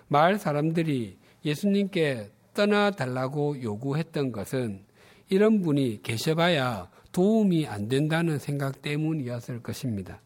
마을 0.07 0.37
사람들이 0.37 1.17
예수님께 1.43 2.31
떠나달라고 2.53 3.61
요구했던 3.61 4.31
것은 4.31 4.83
이런 5.29 5.61
분이 5.61 6.01
계셔봐야 6.03 6.89
도움이 7.11 7.65
안 7.67 7.87
된다는 7.87 8.37
생각 8.37 8.81
때문이었을 8.81 9.63
것입니다. 9.63 10.21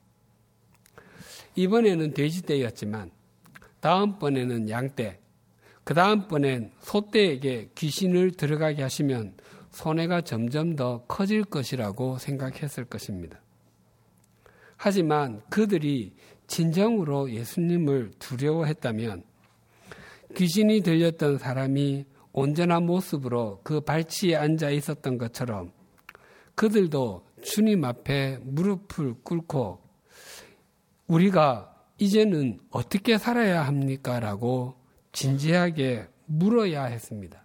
이번에는 1.56 2.14
돼지 2.14 2.42
떼였지만 2.44 3.12
다음번에는 3.80 4.70
양 4.70 4.94
떼, 4.96 5.19
그 5.90 5.96
다음번엔 5.96 6.70
소떼에게 6.82 7.72
귀신을 7.74 8.34
들어가게 8.34 8.84
하시면 8.84 9.34
손해가 9.72 10.22
점점 10.22 10.76
더 10.76 11.04
커질 11.08 11.44
것이라고 11.44 12.20
생각했을 12.20 12.86
것입니다. 12.86 13.42
하지만 14.78 15.42
그들이 15.50 16.14
진정으로 16.46 17.32
예수님을 17.32 18.12
두려워했다면 18.20 19.24
귀신이 20.36 20.82
들렸던 20.82 21.40
사람이 21.40 22.06
온전한 22.34 22.86
모습으로 22.86 23.62
그 23.64 23.82
발치에 23.82 24.36
앉아 24.36 24.70
있었던 24.70 25.18
것처럼 25.18 25.72
그들도 26.54 27.26
주님 27.42 27.84
앞에 27.84 28.38
무릎을 28.44 29.16
꿇고 29.24 29.82
우리가 31.08 31.74
이제는 31.98 32.60
어떻게 32.70 33.18
살아야 33.18 33.66
합니까? 33.66 34.20
라고 34.20 34.79
진지하게 35.12 36.08
물어야 36.26 36.86
했습니다. 36.86 37.44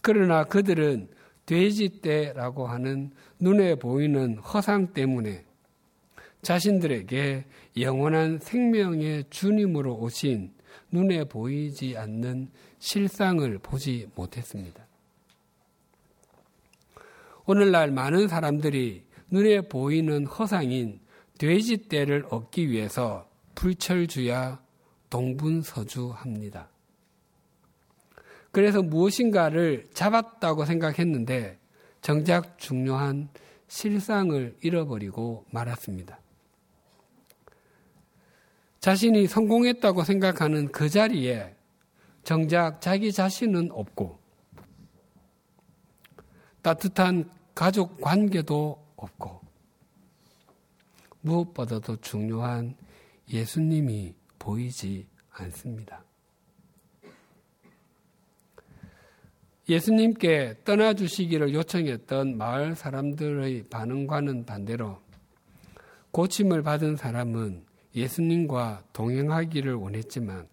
그러나 0.00 0.44
그들은 0.44 1.08
돼지떼라고 1.46 2.66
하는 2.66 3.12
눈에 3.38 3.76
보이는 3.76 4.38
허상 4.38 4.92
때문에 4.92 5.44
자신들에게 6.42 7.44
영원한 7.78 8.38
생명의 8.38 9.24
주님으로 9.30 9.96
오신 9.96 10.52
눈에 10.92 11.24
보이지 11.24 11.96
않는 11.96 12.50
실상을 12.78 13.58
보지 13.58 14.08
못했습니다. 14.14 14.86
오늘날 17.46 17.90
많은 17.90 18.28
사람들이 18.28 19.04
눈에 19.30 19.62
보이는 19.62 20.26
허상인 20.26 21.00
돼지떼를 21.38 22.26
얻기 22.30 22.70
위해서 22.70 23.28
불철주야 23.54 24.65
동분서주합니다. 25.16 26.68
그래서 28.52 28.82
무엇인가를 28.82 29.88
잡았다고 29.94 30.66
생각했는데 30.66 31.58
정작 32.02 32.58
중요한 32.58 33.30
실상을 33.66 34.58
잃어버리고 34.60 35.46
말았습니다. 35.50 36.20
자신이 38.80 39.26
성공했다고 39.26 40.04
생각하는 40.04 40.70
그 40.70 40.90
자리에 40.90 41.56
정작 42.22 42.82
자기 42.82 43.10
자신은 43.10 43.70
없고 43.72 44.20
따뜻한 46.60 47.30
가족 47.54 48.00
관계도 48.02 48.86
없고 48.96 49.40
무엇보다도 51.22 51.96
중요한 52.02 52.76
예수님이 53.28 54.14
보이지 54.46 55.08
않습니다. 55.30 56.04
예수님께 59.68 60.58
떠나주시기를 60.64 61.52
요청했던 61.52 62.38
마을 62.38 62.76
사람들의 62.76 63.64
반응과는 63.68 64.46
반대로 64.46 65.00
고침을 66.12 66.62
받은 66.62 66.94
사람은 66.94 67.64
예수님과 67.96 68.84
동행하기를 68.92 69.74
원했지만 69.74 70.46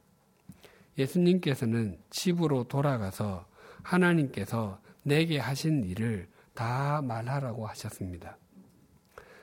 예수님께서는 0.97 1.99
집으로 2.09 2.63
돌아가서 2.63 3.45
하나님께서 3.83 4.81
내게 5.03 5.37
하신 5.37 5.83
일을 5.83 6.27
다 6.55 7.01
말하라고 7.03 7.67
하셨습니다. 7.67 8.37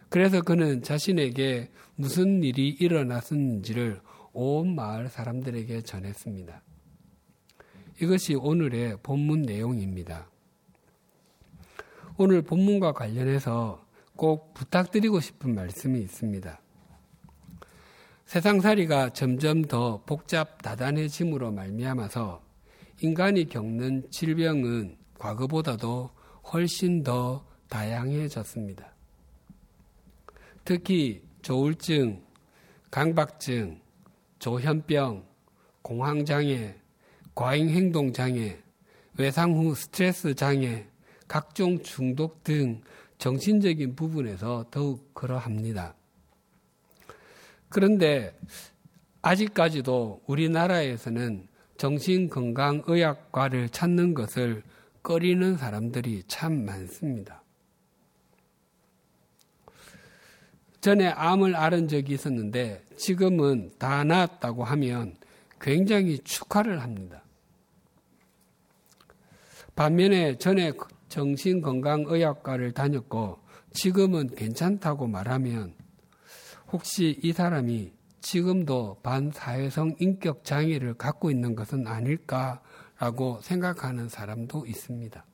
그래서 0.09 0.43
그는 0.43 0.83
자신에게 0.83 1.71
무슨 1.95 2.43
일이 2.43 2.71
일어났는지를 2.71 4.01
온 4.33 4.75
마을 4.75 5.09
사람들에게 5.09 5.83
전했습니다. 5.83 6.63
이것이 8.01 8.35
오늘의 8.35 8.99
본문 9.03 9.43
내용입니다. 9.43 10.31
오늘 12.17 12.43
본문과 12.43 12.93
관련해서 12.93 13.85
꼭 14.17 14.55
부탁드리고 14.55 15.21
싶은 15.21 15.55
말씀이 15.55 15.99
있습니다. 16.01 16.61
세상살이가 18.27 19.13
점점 19.13 19.63
더 19.63 20.03
복잡 20.07 20.63
다단해짐으로 20.63 21.51
말미암아서 21.53 22.43
인간이 23.01 23.49
겪는 23.49 24.11
질병은 24.11 24.97
과거보다도 25.19 26.11
훨씬 26.53 27.03
더 27.03 27.45
다양해졌습니다. 27.69 28.95
특히 30.65 31.23
조울증, 31.43 32.23
강박증, 32.91 33.81
조현병, 34.41 35.25
공황장애, 35.83 36.75
과잉행동장애, 37.35 38.59
외상 39.19 39.53
후 39.53 39.75
스트레스 39.75 40.35
장애, 40.35 40.87
각종 41.29 41.83
중독 41.83 42.43
등 42.43 42.81
정신적인 43.19 43.95
부분에서 43.95 44.65
더욱 44.71 45.15
그러합니다. 45.15 45.95
그런데 47.69 48.37
아직까지도 49.23 50.23
우리나라에서는 50.27 51.47
정신건강의학과를 51.77 53.69
찾는 53.69 54.15
것을 54.15 54.63
꺼리는 55.03 55.57
사람들이 55.57 56.25
참 56.27 56.65
많습니다. 56.65 57.40
전에 60.81 61.09
암을 61.09 61.57
앓은 61.57 61.89
적이 61.89 62.15
있었는데 62.15 62.85
지금은 62.97 63.73
다 63.79 64.03
나았다고 64.05 64.65
하면 64.65 65.17
굉장히 65.61 66.19
축하를 66.19 66.81
합니다. 66.83 67.23
반면에 69.77 70.37
전에 70.39 70.73
정신건강의학과를 71.09 72.73
다녔고 72.73 73.39
지금은 73.73 74.35
괜찮다고 74.35 75.07
말하면 75.07 75.75
혹시 76.73 77.19
이 77.23 77.33
사람이 77.33 77.93
지금도 78.21 79.01
반사회성 79.03 79.97
인격 79.99 80.45
장애를 80.45 80.95
갖고 80.95 81.31
있는 81.31 81.55
것은 81.55 81.87
아닐까라고 81.87 83.41
생각하는 83.43 84.09
사람도 84.09 84.67
있습니다. 84.67 85.25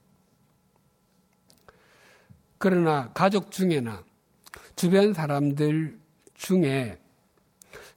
그러나 2.59 3.13
가족 3.13 3.51
중에나 3.51 4.05
주변 4.77 5.15
사람들 5.15 5.99
중에 6.35 7.01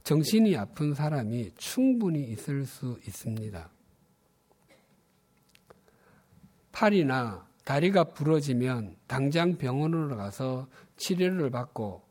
정신이 0.04 0.56
아픈 0.56 0.94
사람이 0.94 1.52
충분히 1.58 2.24
있을 2.32 2.65
수 2.65 2.98
있습니다. 3.06 3.70
팔이나 6.72 7.46
다리가 7.65 8.06
부러지면 8.06 8.96
당장 9.08 9.58
병원으로 9.58 10.15
가서 10.15 10.70
치료를 10.96 11.50
받고 11.50 12.02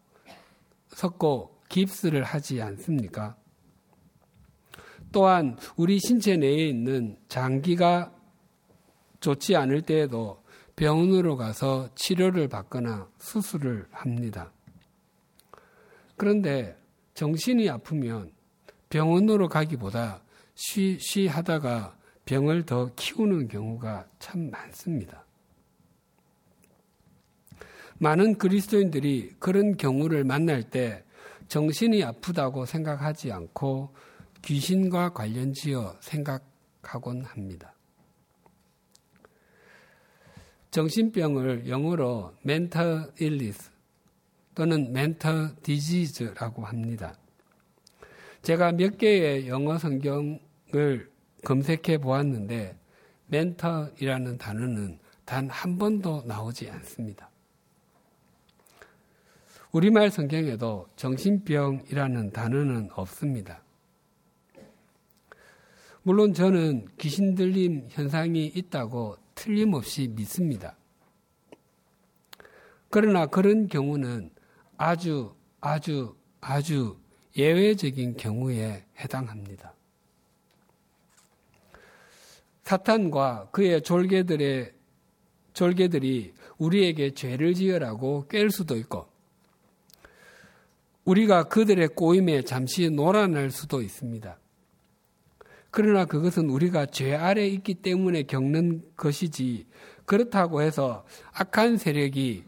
섞고 0.89 1.63
깁스를 1.71 2.23
하지 2.23 2.61
않습니까? 2.61 3.37
또한 5.11 5.57
우리 5.77 5.99
신체 5.99 6.37
내에 6.37 6.69
있는 6.69 7.17
장기가 7.29 8.13
좋지 9.21 9.57
않을 9.57 9.81
때에도 9.81 10.45
병원으로 10.77 11.37
가서 11.37 11.89
치료를 11.95 12.49
받거나 12.49 13.09
수술을 13.19 13.87
합니다. 13.91 14.53
그런데 16.19 16.77
정신이 17.15 17.71
아프면 17.71 18.33
병원으로 18.91 19.49
가기보다 19.49 20.23
쉬쉬 20.55 21.27
하다가 21.27 21.97
병을 22.25 22.67
더 22.67 22.93
키우는 22.95 23.49
경우가 23.49 24.07
참 24.19 24.51
많습니다. 24.51 25.25
많은 27.99 28.37
그리스도인들이 28.39 29.37
그런 29.39 29.77
경우를 29.77 30.25
만날 30.25 30.63
때 30.63 31.05
정신이 31.49 32.05
아프다고 32.05 32.67
생각하지 32.67 33.33
않고 33.33 33.95
귀신과 34.43 35.15
관련지어 35.15 35.97
생각하곤 36.01 37.25
합니다. 37.25 37.75
정신병을 40.71 41.69
영어로 41.69 42.35
mental 42.45 43.11
illness 43.21 43.68
또는 44.59 44.89
mental 44.89 45.55
disease라고 45.63 46.65
합니다. 46.65 47.15
제가 48.43 48.73
몇 48.73 48.99
개의 48.99 49.47
영어 49.47 49.79
성경을 49.79 51.13
검색해 51.45 51.99
보았는데 51.99 52.77
mental이라는 53.33 54.37
단어는 54.37 54.99
단 55.25 55.49
한 55.49 55.79
번도 55.79 56.25
나오지 56.27 56.69
않습니다. 56.71 57.31
우리말 59.71 60.11
성경에도 60.11 60.89
정신병이라는 60.97 62.33
단어는 62.33 62.89
없습니다. 62.95 63.63
물론 66.03 66.35
저는 66.35 66.89
귀신 66.99 67.37
들림 67.37 67.87
현상이 67.91 68.47
있다고 68.47 69.19
틀림없이 69.37 70.09
믿습니다. 70.09 70.75
그러나 72.91 73.27
그런 73.27 73.69
경우는 73.69 74.31
아주 74.79 75.35
아주 75.61 76.17
아주 76.41 76.97
예외적인 77.37 78.17
경우에 78.17 78.85
해당합니다. 78.99 79.75
사탄과 82.63 83.49
그의 83.51 83.83
졸개들의 83.83 84.73
졸개들이 85.53 86.33
우리에게 86.59 87.13
죄를 87.13 87.55
지으라고 87.55 88.27
깰 88.29 88.51
수도 88.51 88.77
있고 88.77 89.09
우리가 91.05 91.45
그들의 91.45 91.89
꼬임에 91.89 92.43
잠시 92.43 92.89
놀아날 92.91 93.51
수도 93.51 93.83
있습니다. 93.83 94.39
그러나 95.71 96.05
그것은 96.05 96.51
우리가 96.51 96.87
죄 96.87 97.15
아래 97.15 97.47
있기 97.49 97.75
때문에 97.75 98.25
겪는 98.25 98.83
것이지 98.97 99.67
그렇다고 100.05 100.63
해서 100.63 101.05
악한 101.33 101.79
세력이 101.79 102.45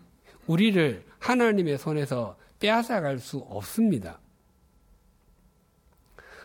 우리를 0.46 1.10
하나님의 1.20 1.78
손에서 1.78 2.37
빼앗아갈 2.59 3.18
수 3.18 3.38
없습니다. 3.38 4.20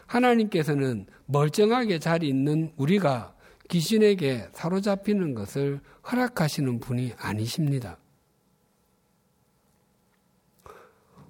하나님께서는 0.06 1.08
멀쩡하게 1.26 2.00
잘 2.00 2.24
있는 2.24 2.72
우리가 2.78 3.36
귀신에게 3.70 4.50
사로잡히는 4.54 5.34
것을 5.34 5.82
허락하시는 6.12 6.80
분이 6.80 7.14
아니십니다. 7.18 7.98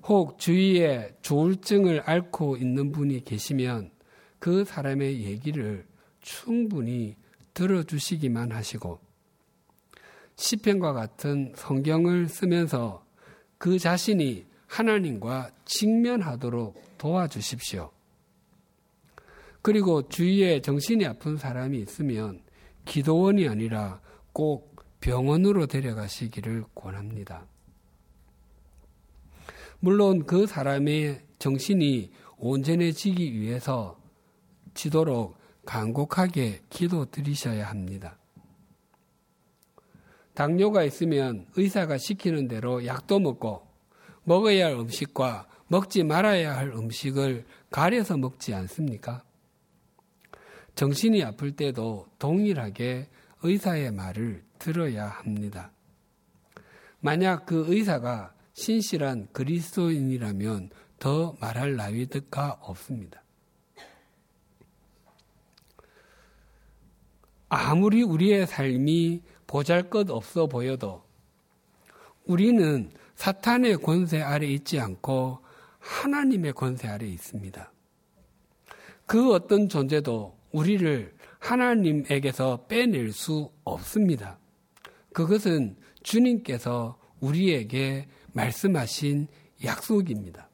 혹 0.03 0.37
주위에 0.37 1.15
조울증을 1.21 2.01
앓고 2.01 2.57
있는 2.57 2.91
분이 2.91 3.23
계시면 3.23 3.91
그 4.39 4.65
사람의 4.65 5.23
얘기를 5.23 5.87
충분히 6.19 7.15
들어주시기만 7.53 8.51
하시고 8.51 8.99
시편과 10.35 10.93
같은 10.93 11.53
성경을 11.55 12.27
쓰면서 12.27 13.04
그 13.57 13.79
자신이 13.79 14.45
하나님과 14.67 15.51
직면하도록 15.65 16.97
도와주십시오. 16.97 17.91
그리고 19.61 20.07
주위에 20.07 20.61
정신이 20.61 21.05
아픈 21.05 21.37
사람이 21.37 21.79
있으면 21.79 22.41
기도원이 22.85 23.47
아니라 23.47 23.99
꼭 24.31 24.75
병원으로 24.99 25.65
데려가시기를 25.67 26.65
권합니다. 26.75 27.47
물론 29.79 30.25
그 30.25 30.45
사람의 30.45 31.21
정신이 31.39 32.11
온전해지기 32.37 33.39
위해서 33.39 33.99
지도록 34.73 35.37
간곡하게 35.65 36.61
기도 36.69 37.05
드리셔야 37.05 37.69
합니다. 37.69 38.17
당뇨가 40.35 40.83
있으면 40.83 41.47
의사가 41.55 41.97
시키는 41.97 42.47
대로 42.47 42.85
약도 42.85 43.19
먹고 43.19 43.65
먹어야 44.23 44.67
할 44.67 44.73
음식과 44.73 45.47
먹지 45.67 46.03
말아야 46.03 46.55
할 46.55 46.69
음식을 46.69 47.45
가려서 47.71 48.17
먹지 48.17 48.53
않습니까? 48.53 49.23
정신이 50.75 51.23
아플 51.23 51.55
때도 51.55 52.07
동일하게 52.19 53.07
의사의 53.41 53.91
말을 53.91 54.43
들어야 54.59 55.07
합니다. 55.07 55.71
만약 56.99 57.45
그 57.45 57.65
의사가 57.67 58.33
신실한 58.53 59.29
그리스도인이라면 59.31 60.69
더 60.99 61.35
말할 61.39 61.75
나위가 61.75 62.57
없습니다. 62.61 63.23
아무리 67.47 68.01
우리의 68.01 68.47
삶이 68.47 69.21
보잘 69.47 69.89
것 69.89 70.09
없어 70.09 70.47
보여도 70.47 71.03
우리는 72.25 72.91
사탄의 73.15 73.77
권세 73.77 74.21
아래 74.21 74.47
있지 74.47 74.79
않고 74.79 75.39
하나님의 75.79 76.53
권세 76.53 76.87
아래 76.87 77.05
있습니다. 77.07 77.71
그 79.05 79.33
어떤 79.33 79.69
존재도 79.69 80.35
우리를 80.51 81.13
하나님에게서 81.39 82.65
빼낼 82.67 83.11
수 83.11 83.51
없습니다. 83.63 84.39
그것은 85.13 85.75
주님께서 86.01 86.97
우리에게 87.19 88.07
말씀하신 88.33 89.27
약속입니다. 89.63 90.49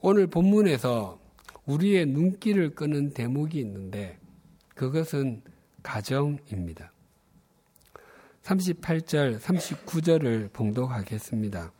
오늘 0.00 0.26
본문에서 0.26 1.18
우리의 1.66 2.06
눈길을 2.06 2.74
끄는 2.74 3.10
대목이 3.10 3.58
있는데 3.60 4.18
그것은 4.74 5.42
가정입니다. 5.84 6.90
38절, 8.42 9.38
39절을 9.38 10.52
봉독하겠습니다. 10.52 11.70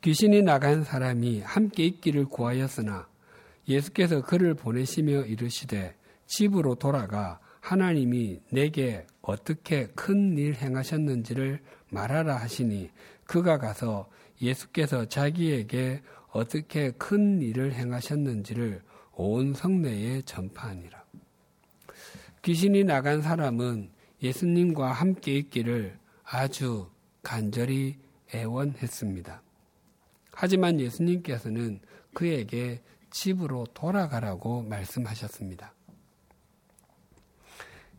귀신이 0.00 0.40
나간 0.40 0.82
사람이 0.82 1.42
함께 1.42 1.84
있기를 1.84 2.24
구하였으나 2.24 3.06
예수께서 3.68 4.22
그를 4.22 4.54
보내시며 4.54 5.26
이르시되 5.26 5.94
집으로 6.26 6.76
돌아가 6.76 7.38
하나님이 7.60 8.40
내게 8.50 9.06
어떻게 9.20 9.88
큰 9.88 10.38
일 10.38 10.54
행하셨는지를 10.54 11.60
말하라 11.90 12.36
하시니 12.36 12.90
그가 13.24 13.58
가서 13.58 14.08
예수께서 14.40 15.04
자기에게 15.04 16.00
어떻게 16.30 16.92
큰 16.92 17.42
일을 17.42 17.74
행하셨는지를 17.74 18.82
온 19.12 19.52
성내에 19.52 20.22
전파하니라. 20.22 20.99
귀신이 22.42 22.84
나간 22.84 23.20
사람은 23.20 23.90
예수님과 24.22 24.92
함께 24.92 25.36
있기를 25.36 25.98
아주 26.24 26.88
간절히 27.22 27.98
애원했습니다. 28.34 29.42
하지만 30.32 30.80
예수님께서는 30.80 31.80
그에게 32.14 32.80
집으로 33.10 33.66
돌아가라고 33.74 34.62
말씀하셨습니다. 34.62 35.74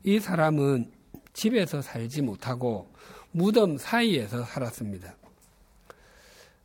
이 0.04 0.19
사람은 0.19 0.91
집에서 1.34 1.82
살지 1.82 2.23
못하고 2.23 2.91
무덤 3.32 3.77
사이에서 3.77 4.43
살았습니다. 4.43 5.15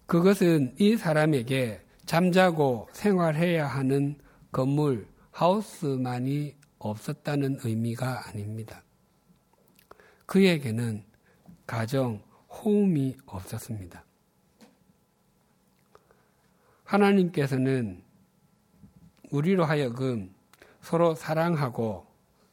그것은 0.06 0.74
이 0.78 0.96
사람에게 0.96 1.82
잠자고 2.06 2.88
생활해야 2.92 3.66
하는 3.66 4.16
건물, 4.50 5.06
하우스만이 5.32 6.55
없었다는 6.78 7.60
의미가 7.64 8.28
아닙니다. 8.28 8.82
그에게는 10.26 11.04
가정, 11.66 12.22
호흡이 12.48 13.16
없었습니다. 13.26 14.04
하나님께서는 16.84 18.02
우리로 19.30 19.64
하여금 19.64 20.32
서로 20.80 21.14
사랑하고 21.14 22.06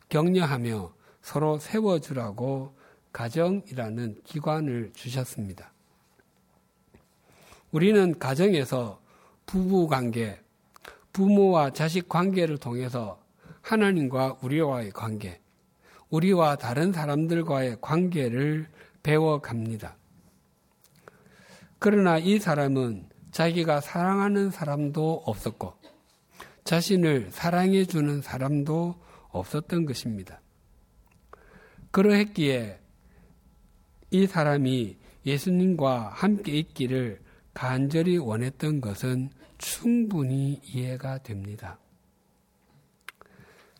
격려하며 0.10 0.94
서로 1.22 1.60
세워주라고 1.60 2.76
가정이라는 3.12 4.22
기관을 4.24 4.92
주셨습니다. 4.94 5.72
우리는 7.72 8.18
가정에서 8.18 9.02
부부 9.46 9.88
관계, 9.88 10.40
부모와 11.12 11.72
자식 11.72 12.10
관계를 12.10 12.58
통해서 12.58 13.23
하나님과 13.63 14.39
우리와의 14.43 14.91
관계, 14.91 15.39
우리와 16.10 16.58
다른 16.58 16.91
사람들과의 16.91 17.78
관계를 17.82 18.67
배워갑니다. 19.02 19.97
그러나 21.80 22.17
이 22.17 22.39
사람은 22.39 23.10
자기가 23.32 23.82
사랑하는 23.82 24.52
사람도 24.52 25.23
없었고, 25.26 25.73
자신을 26.65 27.30
사랑해주는 27.32 28.21
사람도 28.21 28.95
없었던 29.30 29.86
것입니다. 29.86 30.41
그러했기에 31.91 32.80
이 34.12 34.28
사람이 34.28 34.97
예수님과 35.26 36.10
함께 36.10 36.52
있기를 36.52 37.21
간절히 37.54 38.17
원했던 38.17 38.82
것은 38.82 39.30
충분히 39.58 40.60
이해가 40.63 41.19
됩니다. 41.19 41.80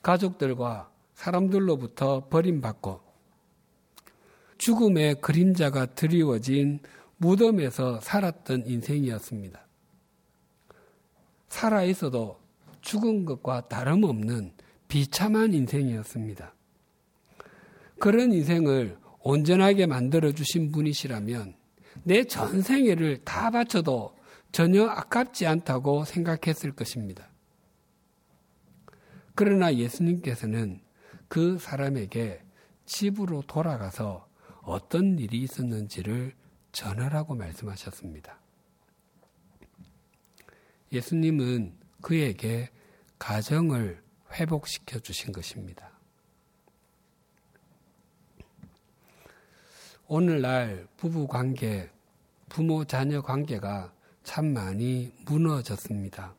가족들과 0.04 0.92
사람들로부터 1.16 2.28
버림받고 2.30 3.02
죽음의 4.58 5.22
그림자가 5.22 5.88
드리워진 5.88 6.80
무덤에서 7.18 8.00
살았던 8.02 8.68
인생이었습니다. 8.68 9.66
살아 11.48 11.84
있어도 11.84 12.40
죽은 12.82 13.26
것과 13.26 13.68
다름없는 13.68 14.54
비참한 14.88 15.54
인생이었습니다. 15.54 16.54
그런 18.00 18.34
인생을 18.34 18.98
온전하게 19.22 19.86
만들어주신 19.86 20.72
분이시라면 20.72 21.56
내 22.04 22.26
전생애를 22.26 23.24
다 23.24 23.50
바쳐도 23.50 24.16
전혀 24.52 24.86
아깝지 24.86 25.48
않다고 25.48 26.04
생각했을 26.04 26.74
것입니다. 26.74 27.33
그러나 29.36 29.74
예수님께서는 29.74 30.82
그 31.28 31.58
사람에게 31.58 32.42
집으로 32.86 33.42
돌아가서 33.48 34.28
어떤 34.62 35.18
일이 35.18 35.42
있었는지를 35.42 36.34
전하라고 36.72 37.36
말씀하셨습니다. 37.36 38.40
예수님은 40.92 41.76
그에게 42.02 42.70
가정을 43.18 44.04
회복시켜 44.34 45.00
주신 45.00 45.32
것입니다. 45.32 45.92
오늘날 50.08 50.88
부부 50.98 51.28
관계, 51.28 51.90
부모 52.50 52.86
자녀 52.86 53.22
관계가 53.22 53.94
참 54.24 54.54
많이 54.54 55.12
무너졌습니다. 55.26 56.36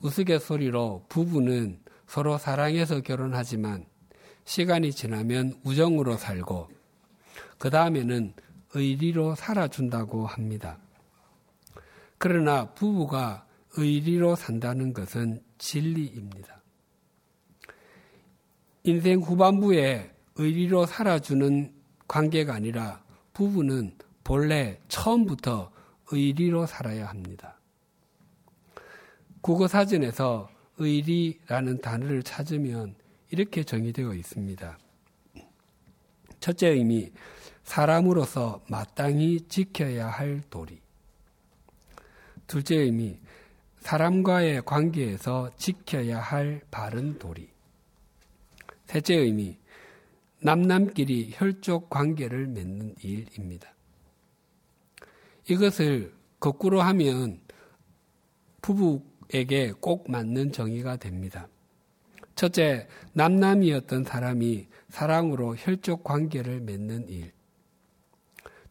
우스갯소리로 0.00 1.06
부부는 1.08 1.80
서로 2.06 2.38
사랑해서 2.38 3.00
결혼하지만 3.00 3.86
시간이 4.44 4.92
지나면 4.92 5.60
우정으로 5.64 6.16
살고 6.16 6.68
그 7.58 7.70
다음에는 7.70 8.32
의리로 8.74 9.34
살아준다고 9.34 10.26
합니다. 10.26 10.78
그러나 12.16 12.72
부부가 12.72 13.46
의리로 13.76 14.36
산다는 14.36 14.92
것은 14.92 15.42
진리입니다. 15.58 16.62
인생 18.84 19.20
후반부에 19.20 20.14
의리로 20.36 20.86
살아주는 20.86 21.74
관계가 22.06 22.54
아니라 22.54 23.02
부부는 23.34 23.96
본래 24.24 24.80
처음부터 24.88 25.70
의리로 26.10 26.66
살아야 26.66 27.08
합니다. 27.08 27.57
국어 29.48 29.66
사전에서 29.66 30.50
의리라는 30.76 31.80
단어를 31.80 32.22
찾으면 32.22 32.94
이렇게 33.30 33.64
정의되어 33.64 34.12
있습니다. 34.12 34.78
첫째 36.38 36.68
의미, 36.68 37.10
사람으로서 37.62 38.62
마땅히 38.68 39.40
지켜야 39.48 40.06
할 40.06 40.42
도리. 40.50 40.78
둘째 42.46 42.76
의미, 42.76 43.18
사람과의 43.78 44.66
관계에서 44.66 45.50
지켜야 45.56 46.20
할 46.20 46.60
바른 46.70 47.18
도리. 47.18 47.48
셋째 48.84 49.14
의미, 49.14 49.56
남남끼리 50.40 51.30
혈족 51.32 51.88
관계를 51.88 52.48
맺는 52.48 52.96
일입니다. 53.00 53.72
이것을 55.48 56.14
거꾸로 56.38 56.82
하면 56.82 57.40
부부 58.60 59.08
에게 59.32 59.72
꼭 59.80 60.10
맞는 60.10 60.52
정의가 60.52 60.96
됩니다. 60.96 61.48
첫째, 62.34 62.86
남남이었던 63.14 64.04
사람이 64.04 64.68
사랑으로 64.88 65.56
혈족 65.56 66.04
관계를 66.04 66.60
맺는 66.60 67.08
일. 67.08 67.32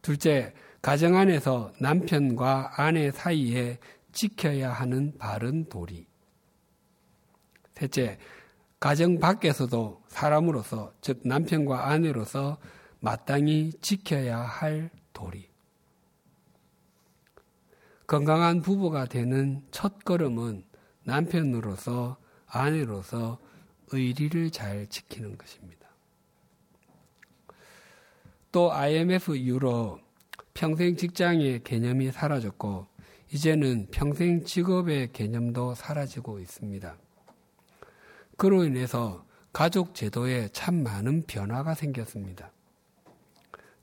둘째, 0.00 0.54
가정 0.80 1.16
안에서 1.16 1.72
남편과 1.80 2.74
아내 2.76 3.10
사이에 3.10 3.78
지켜야 4.12 4.72
하는 4.72 5.12
바른 5.18 5.68
도리. 5.68 6.06
셋째, 7.74 8.18
가정 8.80 9.18
밖에서도 9.18 10.02
사람으로서, 10.08 10.92
즉 11.00 11.20
남편과 11.24 11.88
아내로서 11.88 12.58
마땅히 13.00 13.72
지켜야 13.80 14.38
할 14.38 14.90
도리. 15.12 15.47
건강한 18.08 18.62
부부가 18.62 19.04
되는 19.04 19.60
첫 19.70 20.02
걸음은 20.02 20.64
남편으로서 21.04 22.16
아내로서 22.46 23.38
의리를 23.88 24.50
잘 24.50 24.86
지키는 24.88 25.36
것입니다. 25.36 25.86
또 28.50 28.72
IMF 28.72 29.36
이후로 29.36 30.00
평생 30.54 30.96
직장의 30.96 31.64
개념이 31.64 32.10
사라졌고 32.10 32.86
이제는 33.30 33.88
평생 33.90 34.42
직업의 34.42 35.12
개념도 35.12 35.74
사라지고 35.74 36.40
있습니다. 36.40 36.96
그로 38.38 38.64
인해서 38.64 39.26
가족 39.52 39.94
제도에 39.94 40.48
참 40.54 40.82
많은 40.82 41.24
변화가 41.26 41.74
생겼습니다. 41.74 42.52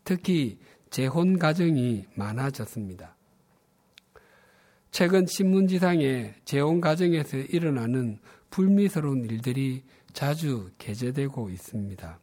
특히 0.03 0.57
재혼 0.89 1.37
가정이 1.37 2.07
많아졌습니다. 2.15 3.14
최근 4.95 5.25
신문지상에 5.25 6.35
재혼 6.45 6.79
가정에서 6.79 7.35
일어나는 7.35 8.17
불미스러운 8.49 9.25
일들이 9.25 9.83
자주 10.13 10.69
게재되고 10.77 11.49
있습니다. 11.49 12.17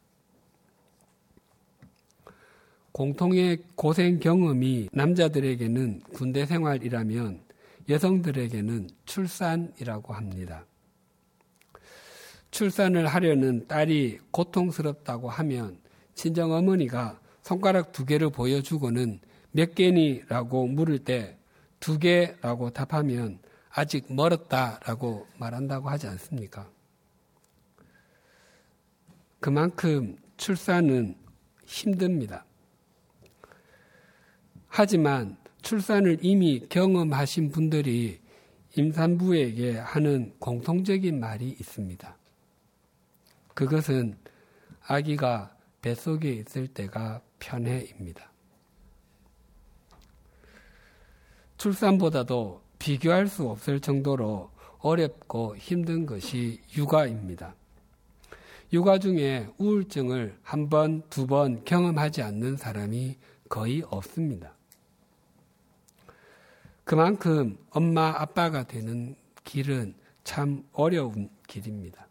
공통의 2.91 3.59
고생 3.75 4.19
경험이 4.19 4.89
남자들에게는 4.91 6.01
군대 6.15 6.47
생활이라면 6.47 7.43
여성들에게는 7.89 8.89
출산이라고 9.05 10.13
합니다. 10.13 10.65
출산을 12.49 13.05
하려는 13.05 13.67
딸이 13.67 14.17
고통스럽다고 14.31 15.29
하면 15.29 15.77
친정 16.15 16.51
어머니가 16.51 17.19
손가락 17.43 17.91
두 17.91 18.03
개를 18.03 18.31
보여주고는 18.31 19.19
몇 19.51 19.75
개니라고 19.75 20.65
물을 20.65 20.97
때 20.97 21.37
두 21.83 21.99
개라고 21.99 22.69
답하면 22.69 23.39
아직 23.69 24.05
멀었다라고 24.07 25.27
말한다고 25.37 25.89
하지 25.89 26.07
않습니까? 26.07 26.71
그만큼 29.41 30.15
출산은 30.37 31.17
힘듭니다. 31.65 32.45
하지만 34.69 35.35
출산을 35.61 36.19
이미 36.21 36.65
경험하신 36.69 37.51
분들이 37.51 38.21
임산부에게 38.77 39.75
하는 39.79 40.33
공통적인 40.39 41.19
말이 41.19 41.49
있습니다. 41.49 42.17
그것은 43.53 44.17
아기가 44.83 45.53
뱃속에 45.81 46.31
있을 46.31 46.69
때가 46.69 47.21
편해입니다. 47.39 48.32
출산보다도 51.63 52.61
비교할 52.77 53.27
수 53.27 53.47
없을 53.47 53.79
정도로 53.79 54.51
어렵고 54.79 55.55
힘든 55.55 56.05
것이 56.05 56.59
육아입니다. 56.75 57.55
육아 58.73 58.97
중에 58.99 59.47
우울증을 59.57 60.37
한 60.43 60.69
번, 60.69 61.03
두 61.09 61.25
번 61.25 61.63
경험하지 61.63 62.21
않는 62.21 62.57
사람이 62.57 63.17
거의 63.47 63.81
없습니다. 63.87 64.57
그만큼 66.83 67.57
엄마, 67.69 68.09
아빠가 68.09 68.63
되는 68.63 69.15
길은 69.45 69.95
참 70.25 70.65
어려운 70.73 71.29
길입니다. 71.47 72.09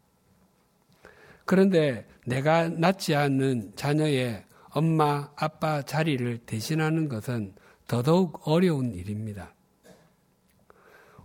그런데 1.45 2.09
내가 2.27 2.71
낳지 2.71 3.15
않는 3.15 3.73
자녀의 3.77 4.47
엄마, 4.71 5.31
아빠 5.37 5.83
자리를 5.83 6.39
대신하는 6.47 7.11
것은 7.11 7.55
더더욱 7.93 8.49
어려운 8.49 8.95
일입니다. 8.95 9.55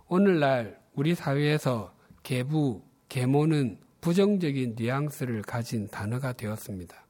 오늘날 0.06 0.78
우리 0.92 1.14
사회에서 1.14 1.94
계부, 2.22 2.82
계모는 3.08 3.78
부정적인 4.02 4.74
뉘앙스를 4.76 5.40
가진 5.40 5.88
단어가 5.88 6.34
되었습니다. 6.34 7.06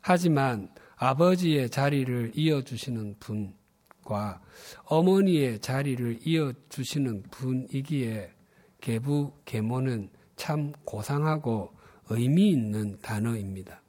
하지만 0.00 0.74
아버지의 0.96 1.70
자리를 1.70 2.32
이어주시는 2.34 3.18
분과 3.20 4.42
어머니의 4.86 5.60
자리를 5.60 6.18
이어주시는 6.26 7.22
분이기에 7.30 8.32
계부, 8.80 9.34
계모는 9.44 10.10
참 10.34 10.72
고상하고 10.84 11.72
의미 12.10 12.50
있는 12.50 12.98
단어입니다. 12.98 13.81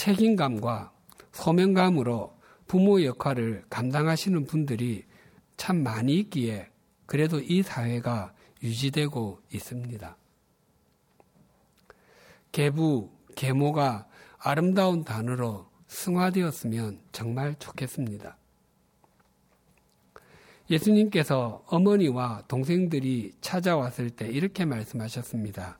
책임감과 0.00 0.92
소명감으로 1.32 2.34
부모 2.66 3.04
역할을 3.04 3.64
감당하시는 3.68 4.46
분들이 4.46 5.04
참 5.58 5.82
많이 5.82 6.14
있기에 6.20 6.70
그래도 7.04 7.38
이 7.38 7.62
사회가 7.62 8.32
유지되고 8.62 9.40
있습니다. 9.52 10.16
계부, 12.50 13.10
계모가 13.36 14.08
아름다운 14.38 15.04
단어로 15.04 15.68
승화되었으면 15.88 17.00
정말 17.12 17.54
좋겠습니다. 17.58 18.38
예수님께서 20.70 21.62
어머니와 21.66 22.44
동생들이 22.48 23.34
찾아왔을 23.42 24.08
때 24.08 24.28
이렇게 24.28 24.64
말씀하셨습니다. 24.64 25.78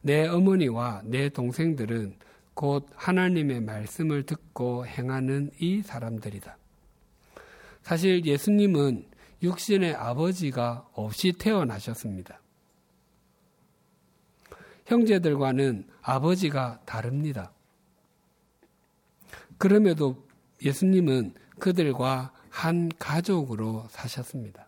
내 0.00 0.26
어머니와 0.26 1.02
내 1.04 1.28
동생들은 1.28 2.16
곧 2.58 2.88
하나님의 2.96 3.60
말씀을 3.60 4.24
듣고 4.26 4.84
행하는 4.84 5.52
이 5.60 5.80
사람들이다. 5.80 6.58
사실 7.82 8.26
예수님은 8.26 9.06
육신의 9.44 9.94
아버지가 9.94 10.88
없이 10.92 11.32
태어나셨습니다. 11.38 12.40
형제들과는 14.86 15.86
아버지가 16.02 16.80
다릅니다. 16.84 17.52
그럼에도 19.56 20.26
예수님은 20.60 21.34
그들과 21.60 22.32
한 22.50 22.88
가족으로 22.98 23.86
사셨습니다. 23.88 24.66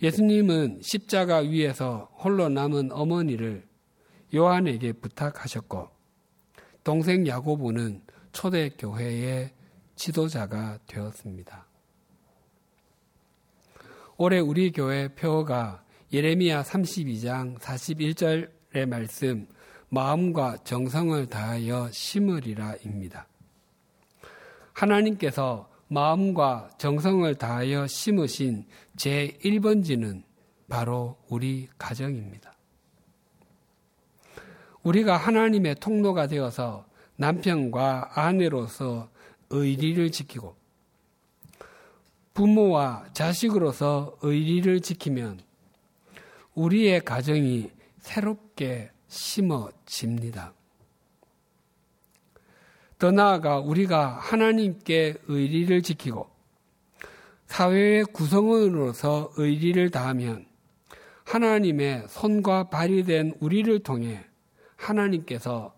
예수님은 0.00 0.82
십자가 0.82 1.38
위에서 1.38 2.12
홀로 2.22 2.48
남은 2.48 2.92
어머니를 2.92 3.73
요한에게 4.34 4.94
부탁하셨고 4.94 5.88
동생 6.82 7.26
야고보는 7.26 8.02
초대 8.32 8.68
교회의 8.70 9.52
지도자가 9.96 10.78
되었습니다. 10.86 11.66
올해 14.16 14.38
우리 14.38 14.72
교회 14.72 15.08
표어가 15.08 15.84
예레미야 16.12 16.62
32장 16.62 17.58
41절의 17.58 18.86
말씀 18.86 19.48
마음과 19.88 20.58
정성을 20.64 21.26
다하여 21.26 21.90
심으리라입니다. 21.92 23.26
하나님께서 24.72 25.70
마음과 25.88 26.70
정성을 26.78 27.32
다하여 27.36 27.86
심으신 27.86 28.66
제 28.96 29.36
1번지는 29.44 30.24
바로 30.68 31.16
우리 31.28 31.68
가정입니다. 31.78 32.53
우리가 34.84 35.16
하나님의 35.16 35.76
통로가 35.76 36.26
되어서 36.26 36.86
남편과 37.16 38.12
아내로서 38.14 39.08
의리를 39.50 40.10
지키고 40.10 40.56
부모와 42.34 43.06
자식으로서 43.12 44.18
의리를 44.22 44.80
지키면 44.80 45.40
우리의 46.54 47.00
가정이 47.00 47.70
새롭게 47.98 48.90
심어집니다. 49.08 50.52
더 52.98 53.10
나아가 53.10 53.58
우리가 53.58 54.08
하나님께 54.18 55.14
의리를 55.28 55.82
지키고 55.82 56.28
사회의 57.46 58.04
구성원으로서 58.04 59.32
의리를 59.36 59.90
다하면 59.90 60.46
하나님의 61.24 62.06
손과 62.08 62.70
발이 62.70 63.04
된 63.04 63.34
우리를 63.40 63.78
통해 63.80 64.24
하나님께서 64.84 65.74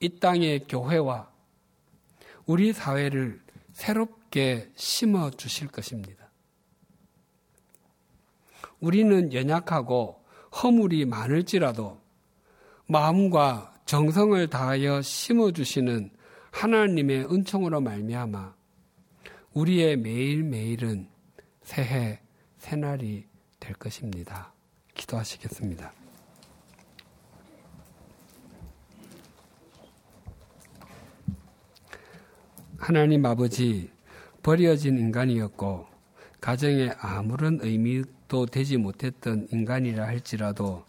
이 0.00 0.08
땅의 0.18 0.66
교회와 0.68 1.30
우리 2.46 2.72
사회를 2.72 3.40
새롭게 3.72 4.70
심어 4.76 5.30
주실 5.30 5.68
것입니다. 5.68 6.28
우리는 8.80 9.32
연약하고 9.32 10.24
허물이 10.62 11.04
많을지라도 11.04 12.00
마음과 12.86 13.72
정성을 13.84 14.48
다하여 14.48 15.02
심어 15.02 15.52
주시는 15.52 16.10
하나님의 16.50 17.26
은총으로 17.32 17.80
말미암아 17.80 18.54
우리의 19.52 19.96
매일매일은 19.96 21.08
새해 21.62 22.20
새날이 22.58 23.26
될 23.60 23.74
것입니다. 23.74 24.52
기도하시겠습니다. 24.94 25.99
하나님 32.80 33.26
아버지 33.26 33.90
버려진 34.42 34.96
인간이었고 34.98 35.86
가정에 36.40 36.90
아무런 36.98 37.58
의미도 37.60 38.46
되지 38.46 38.78
못했던 38.78 39.46
인간이라 39.52 40.06
할지라도 40.06 40.86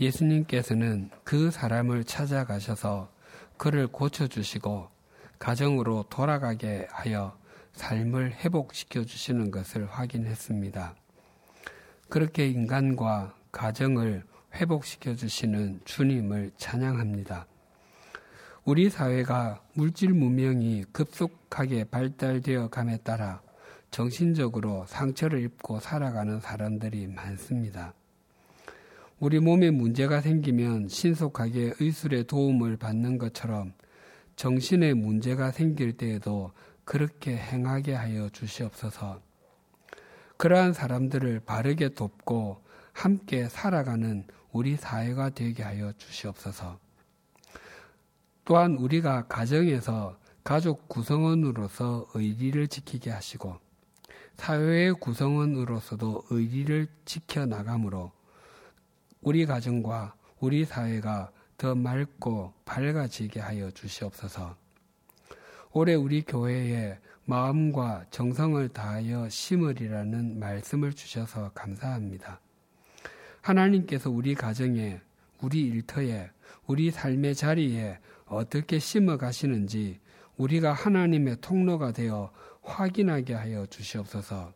예수님께서는 0.00 1.10
그 1.24 1.50
사람을 1.50 2.04
찾아가셔서 2.04 3.10
그를 3.56 3.88
고쳐주시고 3.88 4.88
가정으로 5.40 6.04
돌아가게 6.08 6.86
하여 6.92 7.36
삶을 7.72 8.36
회복시켜 8.36 9.04
주시는 9.04 9.50
것을 9.50 9.86
확인했습니다. 9.86 10.94
그렇게 12.08 12.46
인간과 12.46 13.34
가정을 13.50 14.22
회복시켜 14.54 15.16
주시는 15.16 15.80
주님을 15.84 16.52
찬양합니다. 16.58 17.46
우리 18.66 18.88
사회가 18.88 19.62
물질 19.74 20.14
문명이 20.14 20.84
급속하게 20.90 21.84
발달되어 21.84 22.70
감에 22.70 22.96
따라 23.04 23.42
정신적으로 23.90 24.86
상처를 24.88 25.42
입고 25.42 25.80
살아가는 25.80 26.40
사람들이 26.40 27.08
많습니다. 27.08 27.92
우리 29.20 29.38
몸에 29.38 29.70
문제가 29.70 30.22
생기면 30.22 30.88
신속하게 30.88 31.74
의술의 31.78 32.26
도움을 32.26 32.78
받는 32.78 33.18
것처럼 33.18 33.74
정신에 34.36 34.94
문제가 34.94 35.50
생길 35.50 35.98
때에도 35.98 36.52
그렇게 36.86 37.36
행하게 37.36 37.92
하여 37.92 38.30
주시옵소서. 38.30 39.20
그러한 40.38 40.72
사람들을 40.72 41.40
바르게 41.40 41.90
돕고 41.90 42.62
함께 42.94 43.46
살아가는 43.50 44.26
우리 44.52 44.76
사회가 44.76 45.30
되게 45.30 45.62
하여 45.62 45.92
주시옵소서. 45.98 46.83
또한 48.44 48.76
우리가 48.76 49.26
가정에서 49.26 50.18
가족 50.42 50.88
구성원으로서 50.88 52.06
의리를 52.14 52.68
지키게 52.68 53.10
하시고 53.10 53.58
사회의 54.36 54.92
구성원으로서도 54.92 56.24
의리를 56.30 56.86
지켜 57.04 57.46
나가므로 57.46 58.12
우리 59.22 59.46
가정과 59.46 60.14
우리 60.40 60.64
사회가 60.64 61.30
더 61.56 61.74
맑고 61.74 62.52
밝아지게 62.66 63.40
하여 63.40 63.70
주시옵소서. 63.70 64.56
올해 65.72 65.94
우리 65.94 66.22
교회에 66.22 66.98
마음과 67.24 68.06
정성을 68.10 68.68
다하여 68.68 69.28
심으리라는 69.28 70.38
말씀을 70.38 70.92
주셔서 70.92 71.52
감사합니다. 71.54 72.40
하나님께서 73.40 74.10
우리 74.10 74.34
가정에, 74.34 75.00
우리 75.40 75.62
일터에, 75.62 76.30
우리 76.66 76.90
삶의 76.90 77.34
자리에 77.34 77.98
어떻게 78.26 78.78
심어 78.78 79.16
가시는지 79.16 80.00
우리가 80.36 80.72
하나님의 80.72 81.38
통로가 81.40 81.92
되어 81.92 82.30
확인하게 82.62 83.34
하여 83.34 83.66
주시옵소서. 83.66 84.52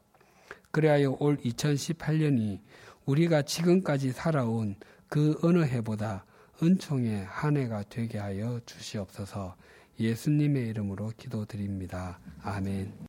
그래야 0.71 1.09
올 1.09 1.37
2018년이 1.39 2.61
우리가 3.05 3.43
지금까지 3.43 4.12
살아온 4.12 4.77
그 5.09 5.39
어느 5.43 5.64
해보다 5.64 6.25
은총의 6.62 7.25
한 7.25 7.57
해가 7.57 7.85
되게 7.89 8.19
하여 8.19 8.61
주시옵소서 8.66 9.57
예수님의 9.99 10.69
이름으로 10.69 11.12
기도드립니다. 11.16 12.19
아멘. 12.43 12.93